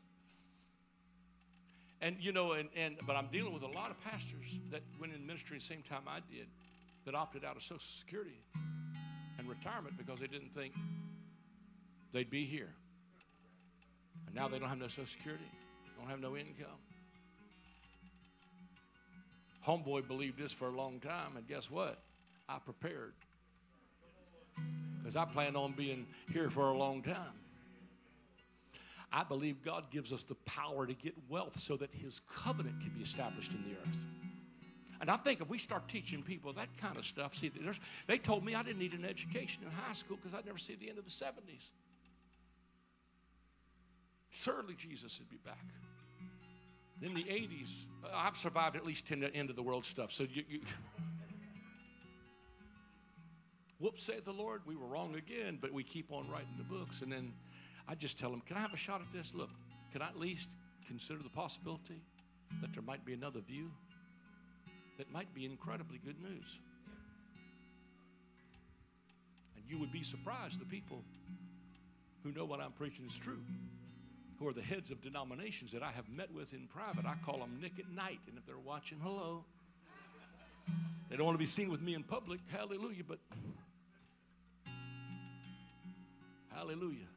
[2.02, 5.14] And you know, and, and but I'm dealing with a lot of pastors that went
[5.14, 6.48] in ministry the same time I did
[7.06, 8.40] that opted out of Social Security
[9.38, 10.74] and retirement because they didn't think
[12.12, 12.70] they'd be here.
[14.26, 15.44] And now they don't have no Social Security,
[15.96, 16.80] don't have no income.
[19.64, 22.02] Homeboy believed this for a long time, and guess what?
[22.48, 23.12] I prepared.
[24.98, 27.41] Because I planned on being here for a long time.
[29.12, 32.90] I believe God gives us the power to get wealth so that His covenant can
[32.90, 33.98] be established in the earth.
[35.00, 37.50] And I think if we start teaching people that kind of stuff, see,
[38.06, 40.76] they told me I didn't need an education in high school because I'd never see
[40.76, 41.70] the end of the 70s.
[44.30, 45.58] Certainly Jesus would be back.
[47.02, 50.12] In the 80s, uh, I've survived at least 10 the end of the world stuff.
[50.12, 50.60] So you, you
[53.80, 57.02] whoops, say the Lord, we were wrong again, but we keep on writing the books.
[57.02, 57.32] And then
[57.92, 59.34] I just tell them, can I have a shot at this?
[59.34, 59.50] Look,
[59.92, 60.48] can I at least
[60.88, 62.00] consider the possibility
[62.62, 63.70] that there might be another view
[64.96, 66.58] that might be incredibly good news?
[69.56, 71.02] And you would be surprised the people
[72.22, 73.42] who know what I'm preaching is true
[74.38, 77.04] who are the heads of denominations that I have met with in private.
[77.04, 78.20] I call them Nick at night.
[78.26, 79.44] And if they're watching, hello.
[81.10, 82.40] They don't want to be seen with me in public.
[82.50, 83.04] Hallelujah.
[83.06, 83.18] But
[86.54, 87.08] hallelujah.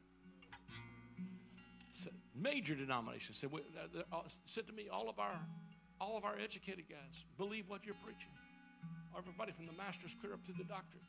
[2.36, 5.40] Major denominations said, uh, uh, said to me, all of our
[5.98, 8.28] all of our educated guys believe what you're preaching.
[9.16, 11.08] Everybody from the master's clear up to the doctorate.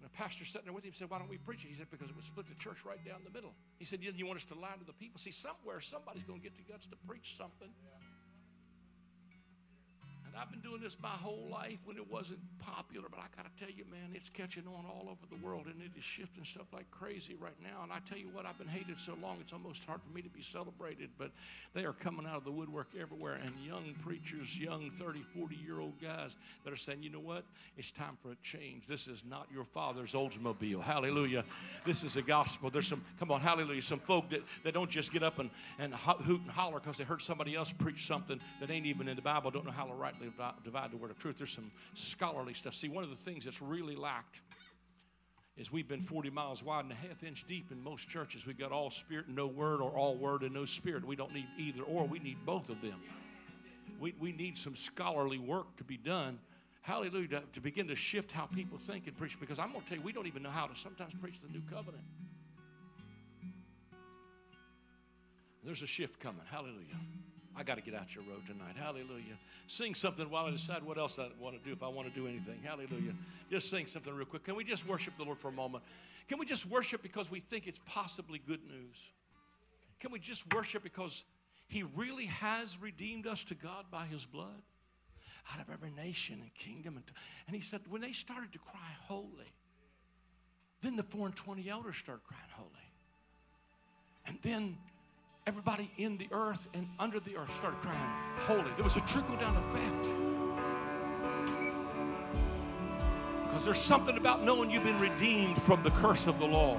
[0.00, 1.68] And a pastor sitting there with him said, Why don't we preach it?
[1.68, 3.52] He said, Because it would split the church right down the middle.
[3.78, 5.20] He said, You want us to lie to the people?
[5.20, 7.68] See, somewhere somebody's going to get the guts to preach something.
[10.38, 13.64] I've been doing this my whole life when it wasn't popular, but I got to
[13.64, 16.66] tell you, man, it's catching on all over the world and it is shifting stuff
[16.72, 17.82] like crazy right now.
[17.82, 20.22] And I tell you what, I've been hated so long, it's almost hard for me
[20.22, 21.30] to be celebrated, but
[21.74, 23.34] they are coming out of the woodwork everywhere.
[23.42, 27.44] And young preachers, young 30, 40 year old guys that are saying, you know what?
[27.78, 28.86] It's time for a change.
[28.86, 30.82] This is not your father's Oldsmobile.
[30.82, 31.44] Hallelujah.
[31.84, 32.68] This is the gospel.
[32.68, 35.94] There's some, come on, hallelujah, some folk that, that don't just get up and, and
[35.94, 39.22] hoot and holler because they heard somebody else preach something that ain't even in the
[39.22, 40.25] Bible, don't know how to rightly
[40.64, 41.38] divide the word of truth.
[41.38, 42.74] There's some scholarly stuff.
[42.74, 44.40] See, one of the things that's really lacked
[45.56, 48.46] is we've been 40 miles wide and a half inch deep in most churches.
[48.46, 51.04] We've got all spirit and no word, or all word and no spirit.
[51.04, 53.00] We don't need either or, we need both of them.
[53.98, 56.38] We, we need some scholarly work to be done.
[56.82, 59.40] Hallelujah, to, to begin to shift how people think and preach.
[59.40, 61.52] Because I'm going to tell you, we don't even know how to sometimes preach the
[61.52, 62.04] new covenant.
[65.64, 66.42] There's a shift coming.
[66.48, 66.94] Hallelujah.
[67.58, 68.76] I got to get out your road tonight.
[68.76, 69.38] Hallelujah.
[69.66, 72.12] Sing something while I decide what else I want to do if I want to
[72.12, 72.60] do anything.
[72.62, 73.14] Hallelujah.
[73.50, 74.44] Just sing something real quick.
[74.44, 75.82] Can we just worship the Lord for a moment?
[76.28, 78.96] Can we just worship because we think it's possibly good news?
[80.00, 81.24] Can we just worship because
[81.68, 84.62] He really has redeemed us to God by His blood?
[85.54, 86.96] Out of every nation and kingdom.
[86.96, 87.04] And,
[87.46, 89.52] and He said, when they started to cry holy,
[90.82, 92.70] then the four and twenty elders started crying holy.
[94.26, 94.76] And then
[95.46, 98.70] everybody in the earth and under the earth started crying holy.
[98.74, 100.02] There was a trickle down effect.
[103.44, 106.78] Because there's something about knowing you've been redeemed from the curse of the law.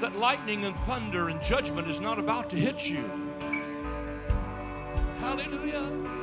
[0.00, 3.04] That lightning and thunder and judgment is not about to hit you.
[5.20, 6.21] Hallelujah.